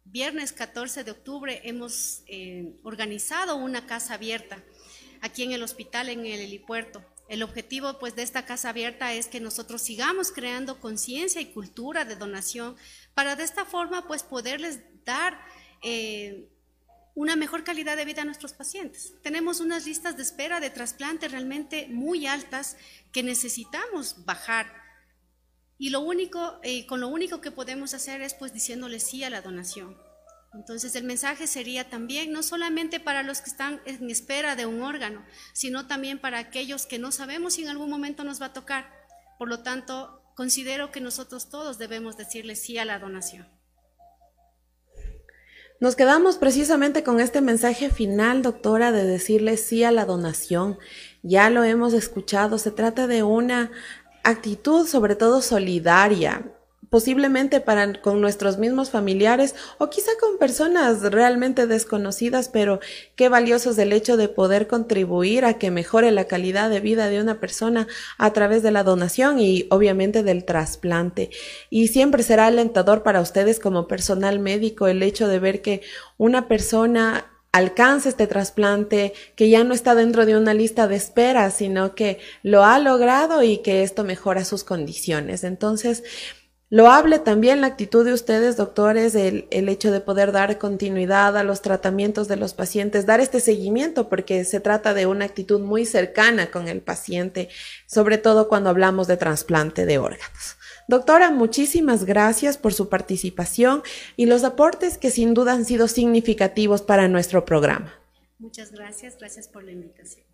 viernes 0.05 0.53
14 0.53 1.03
de 1.03 1.11
octubre 1.11 1.59
hemos 1.65 2.23
eh, 2.27 2.73
organizado 2.83 3.57
una 3.57 3.85
casa 3.85 4.13
abierta 4.13 4.63
aquí 5.19 5.43
en 5.43 5.51
el 5.51 5.61
hospital, 5.61 6.07
en 6.07 6.25
el 6.25 6.39
helipuerto. 6.39 7.03
El 7.29 7.43
objetivo 7.43 7.99
pues 7.99 8.15
de 8.15 8.23
esta 8.23 8.45
casa 8.45 8.69
abierta 8.69 9.13
es 9.13 9.27
que 9.27 9.39
nosotros 9.39 9.83
sigamos 9.83 10.31
creando 10.31 10.79
conciencia 10.79 11.39
y 11.39 11.53
cultura 11.53 12.03
de 12.03 12.15
donación 12.15 12.75
para 13.13 13.35
de 13.35 13.43
esta 13.43 13.65
forma 13.65 14.07
pues 14.07 14.23
poderles 14.23 14.79
dar 15.05 15.39
eh, 15.83 16.49
una 17.13 17.35
mejor 17.35 17.63
calidad 17.63 17.97
de 17.97 18.05
vida 18.05 18.23
a 18.23 18.25
nuestros 18.25 18.53
pacientes. 18.53 19.13
Tenemos 19.21 19.59
unas 19.59 19.85
listas 19.85 20.17
de 20.17 20.23
espera 20.23 20.59
de 20.59 20.71
trasplante 20.71 21.27
realmente 21.27 21.87
muy 21.87 22.25
altas 22.25 22.77
que 23.11 23.21
necesitamos 23.21 24.25
bajar. 24.25 24.73
Y 25.77 25.91
lo 25.91 25.99
único, 25.99 26.59
eh, 26.63 26.87
con 26.87 26.99
lo 26.99 27.09
único 27.09 27.41
que 27.41 27.51
podemos 27.51 27.93
hacer 27.93 28.21
es 28.23 28.33
pues 28.33 28.53
diciéndole 28.53 28.99
sí 28.99 29.23
a 29.23 29.29
la 29.29 29.41
donación. 29.41 30.08
Entonces 30.53 30.95
el 30.95 31.03
mensaje 31.03 31.45
sería 31.45 31.89
también 31.89 32.31
no 32.31 32.41
solamente 32.41 32.99
para 32.99 33.23
los 33.23 33.41
que 33.41 33.49
están 33.51 33.81
en 33.85 34.09
espera 34.09 34.55
de 34.55 34.65
un 34.65 34.81
órgano, 34.81 35.23
sino 35.53 35.87
también 35.87 36.19
para 36.19 36.39
aquellos 36.39 36.87
que 36.87 36.99
no 36.99 37.11
sabemos 37.11 37.53
si 37.53 37.61
en 37.61 37.69
algún 37.69 37.89
momento 37.89 38.23
nos 38.23 38.41
va 38.41 38.47
a 38.47 38.53
tocar. 38.53 38.91
Por 39.37 39.47
lo 39.47 39.61
tanto, 39.61 40.23
considero 40.35 40.91
que 40.91 41.01
nosotros 41.01 41.49
todos 41.49 41.77
debemos 41.77 42.17
decirle 42.17 42.55
sí 42.55 42.77
a 42.77 42.85
la 42.85 42.97
donación. 42.97 43.47
Nos 45.79 45.95
quedamos 45.95 46.37
precisamente 46.37 47.03
con 47.03 47.21
este 47.21 47.39
mensaje 47.39 47.89
final, 47.89 48.41
doctora, 48.41 48.91
de 48.91 49.05
decirle 49.05 49.55
sí 49.55 49.85
a 49.85 49.91
la 49.91 50.05
donación. 50.05 50.77
Ya 51.23 51.49
lo 51.49 51.63
hemos 51.63 51.93
escuchado, 51.93 52.57
se 52.57 52.71
trata 52.71 53.07
de 53.07 53.23
una 53.23 53.71
actitud 54.23 54.85
sobre 54.87 55.15
todo 55.15 55.41
solidaria, 55.41 56.51
posiblemente 56.89 57.59
para 57.59 58.01
con 58.01 58.21
nuestros 58.21 58.57
mismos 58.57 58.89
familiares 58.89 59.55
o 59.77 59.89
quizá 59.89 60.11
con 60.19 60.37
personas 60.37 61.01
realmente 61.01 61.67
desconocidas, 61.67 62.49
pero 62.49 62.79
qué 63.15 63.29
valioso 63.29 63.71
es 63.71 63.77
el 63.77 63.93
hecho 63.93 64.17
de 64.17 64.27
poder 64.27 64.67
contribuir 64.67 65.45
a 65.45 65.57
que 65.57 65.71
mejore 65.71 66.11
la 66.11 66.25
calidad 66.25 66.69
de 66.69 66.79
vida 66.79 67.09
de 67.09 67.21
una 67.21 67.39
persona 67.39 67.87
a 68.17 68.33
través 68.33 68.63
de 68.63 68.71
la 68.71 68.83
donación 68.83 69.39
y 69.39 69.67
obviamente 69.69 70.23
del 70.23 70.45
trasplante. 70.45 71.29
Y 71.69 71.87
siempre 71.87 72.23
será 72.23 72.47
alentador 72.47 73.03
para 73.03 73.21
ustedes 73.21 73.59
como 73.59 73.87
personal 73.87 74.39
médico 74.39 74.87
el 74.87 75.03
hecho 75.03 75.27
de 75.27 75.39
ver 75.39 75.61
que 75.61 75.81
una 76.17 76.47
persona 76.47 77.25
alcance 77.51 78.09
este 78.09 78.27
trasplante, 78.27 79.13
que 79.35 79.49
ya 79.49 79.63
no 79.63 79.73
está 79.73 79.95
dentro 79.95 80.25
de 80.25 80.37
una 80.37 80.53
lista 80.53 80.87
de 80.87 80.95
espera, 80.95 81.49
sino 81.49 81.95
que 81.95 82.19
lo 82.43 82.63
ha 82.63 82.79
logrado 82.79 83.43
y 83.43 83.57
que 83.59 83.83
esto 83.83 84.03
mejora 84.03 84.45
sus 84.45 84.63
condiciones. 84.63 85.43
Entonces, 85.43 86.03
lo 86.69 86.91
hable 86.91 87.17
también 87.17 87.61
la 87.61 87.67
actitud 87.67 88.05
de 88.05 88.13
ustedes, 88.13 88.55
doctores, 88.55 89.15
el, 89.15 89.47
el, 89.49 89.69
hecho 89.69 89.91
de 89.91 90.01
poder 90.01 90.31
dar 90.31 90.59
continuidad 90.59 91.35
a 91.35 91.43
los 91.43 91.63
tratamientos 91.63 92.27
de 92.27 92.35
los 92.35 92.53
pacientes, 92.53 93.07
dar 93.07 93.19
este 93.19 93.39
seguimiento, 93.39 94.07
porque 94.07 94.45
se 94.45 94.59
trata 94.59 94.93
de 94.93 95.07
una 95.07 95.25
actitud 95.25 95.59
muy 95.59 95.85
cercana 95.85 96.51
con 96.51 96.67
el 96.67 96.81
paciente, 96.81 97.49
sobre 97.87 98.19
todo 98.19 98.47
cuando 98.47 98.69
hablamos 98.69 99.07
de 99.07 99.17
trasplante 99.17 99.87
de 99.87 99.97
órganos. 99.97 100.57
Doctora, 100.87 101.31
muchísimas 101.31 102.03
gracias 102.03 102.57
por 102.57 102.73
su 102.73 102.89
participación 102.89 103.83
y 104.15 104.27
los 104.27 104.43
aportes 104.43 104.97
que 104.97 105.11
sin 105.11 105.33
duda 105.33 105.53
han 105.53 105.65
sido 105.65 105.87
significativos 105.87 106.81
para 106.81 107.07
nuestro 107.07 107.45
programa. 107.45 107.93
Muchas 108.37 108.71
gracias, 108.71 109.17
gracias 109.17 109.47
por 109.47 109.63
la 109.63 109.71
invitación. 109.71 110.25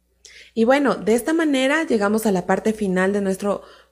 Y 0.53 0.63
bueno, 0.63 0.95
de 0.95 1.13
esta 1.13 1.33
manera 1.33 1.83
llegamos 1.83 2.25
a 2.25 2.31
la 2.31 2.45
parte 2.45 2.73
final 2.73 3.13
de 3.13 3.21
nuestro 3.21 3.61
programa 3.61 3.84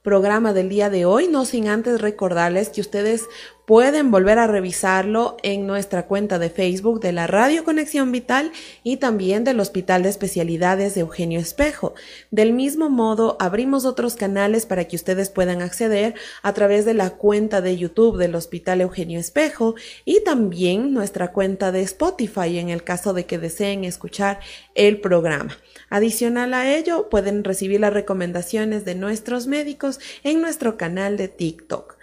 del 0.54 0.68
día 0.68 0.89
de 0.89 1.06
hoy, 1.06 1.28
no 1.30 1.45
sin 1.45 1.70
antes 1.70 2.01
recordarles 2.01 2.70
que 2.70 2.82
ustedes 2.82 3.26
pueden 3.66 4.11
volver 4.11 4.39
a 4.39 4.47
revisarlo 4.47 5.38
en 5.41 5.66
nuestra 5.66 6.05
cuenta 6.05 6.38
de 6.38 6.49
Facebook 6.49 6.99
de 6.99 7.14
la 7.14 7.28
Radio 7.28 7.64
Conexión 7.64 8.11
Vital 8.11 8.51
y 8.84 8.97
también 8.97 9.43
del 9.43 9.59
Hospital 9.59 10.03
de 10.03 10.09
Especialidades 10.09 10.95
de 10.95 11.01
Eugenio 11.01 11.39
Espejo. 11.39 11.93
Del 12.30 12.51
mismo 12.51 12.89
modo, 12.89 13.38
abrimos 13.39 13.86
otros 13.86 14.16
canales 14.16 14.66
para 14.66 14.86
que 14.86 14.97
ustedes 14.97 15.30
puedan 15.30 15.61
acceder 15.61 16.16
a 16.41 16.53
través 16.53 16.84
de 16.84 16.93
la 16.93 17.11
cuenta 17.11 17.61
de 17.61 17.78
YouTube 17.78 18.18
del 18.18 18.36
Hospital 18.36 18.82
Eugenio 18.82 19.20
Espejo 19.20 19.76
y 20.03 20.24
también 20.24 20.93
nuestra 20.93 21.32
cuenta 21.32 21.72
de 21.72 21.82
Spotify 21.82 22.59
en 22.59 22.70
el 22.70 22.84
caso 22.84 23.14
de 23.14 23.26
que 23.26 23.38
deseen 23.38 23.86
escuchar 23.86 24.39
el 24.76 24.99
programa. 24.99 25.57
Adicional 25.89 26.53
a 26.53 26.76
ello, 26.76 27.07
pueden 27.09 27.43
recibir 27.43 27.80
las 27.80 27.93
recomendaciones 27.93 28.84
de 28.84 28.95
nuestros 28.95 29.47
médicos 29.47 29.99
en 30.24 30.41
nuestro 30.41 30.76
canal 30.76 31.18
de 31.18 31.28
TikTok. 31.28 31.97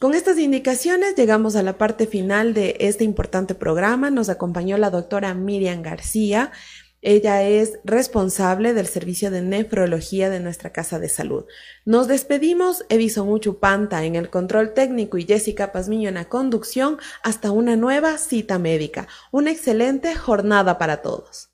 Con 0.00 0.12
estas 0.12 0.38
indicaciones 0.38 1.14
llegamos 1.14 1.54
a 1.54 1.62
la 1.62 1.78
parte 1.78 2.06
final 2.06 2.52
de 2.52 2.76
este 2.80 3.04
importante 3.04 3.54
programa. 3.54 4.10
Nos 4.10 4.28
acompañó 4.28 4.76
la 4.76 4.90
doctora 4.90 5.34
Miriam 5.34 5.82
García. 5.82 6.50
Ella 7.00 7.42
es 7.44 7.78
responsable 7.84 8.74
del 8.74 8.88
servicio 8.88 9.30
de 9.30 9.40
nefrología 9.40 10.30
de 10.30 10.40
nuestra 10.40 10.72
casa 10.72 10.98
de 10.98 11.08
salud. 11.08 11.44
Nos 11.84 12.08
despedimos, 12.08 12.84
Edison 12.88 13.28
Uchupanta 13.28 14.04
en 14.04 14.16
el 14.16 14.30
control 14.30 14.74
técnico 14.74 15.16
y 15.16 15.26
Jessica 15.26 15.70
Pazmiño 15.70 16.08
en 16.08 16.16
la 16.16 16.28
conducción 16.28 16.98
hasta 17.22 17.52
una 17.52 17.76
nueva 17.76 18.18
cita 18.18 18.58
médica. 18.58 19.06
Una 19.30 19.52
excelente 19.52 20.16
jornada 20.16 20.76
para 20.76 21.02
todos. 21.02 21.53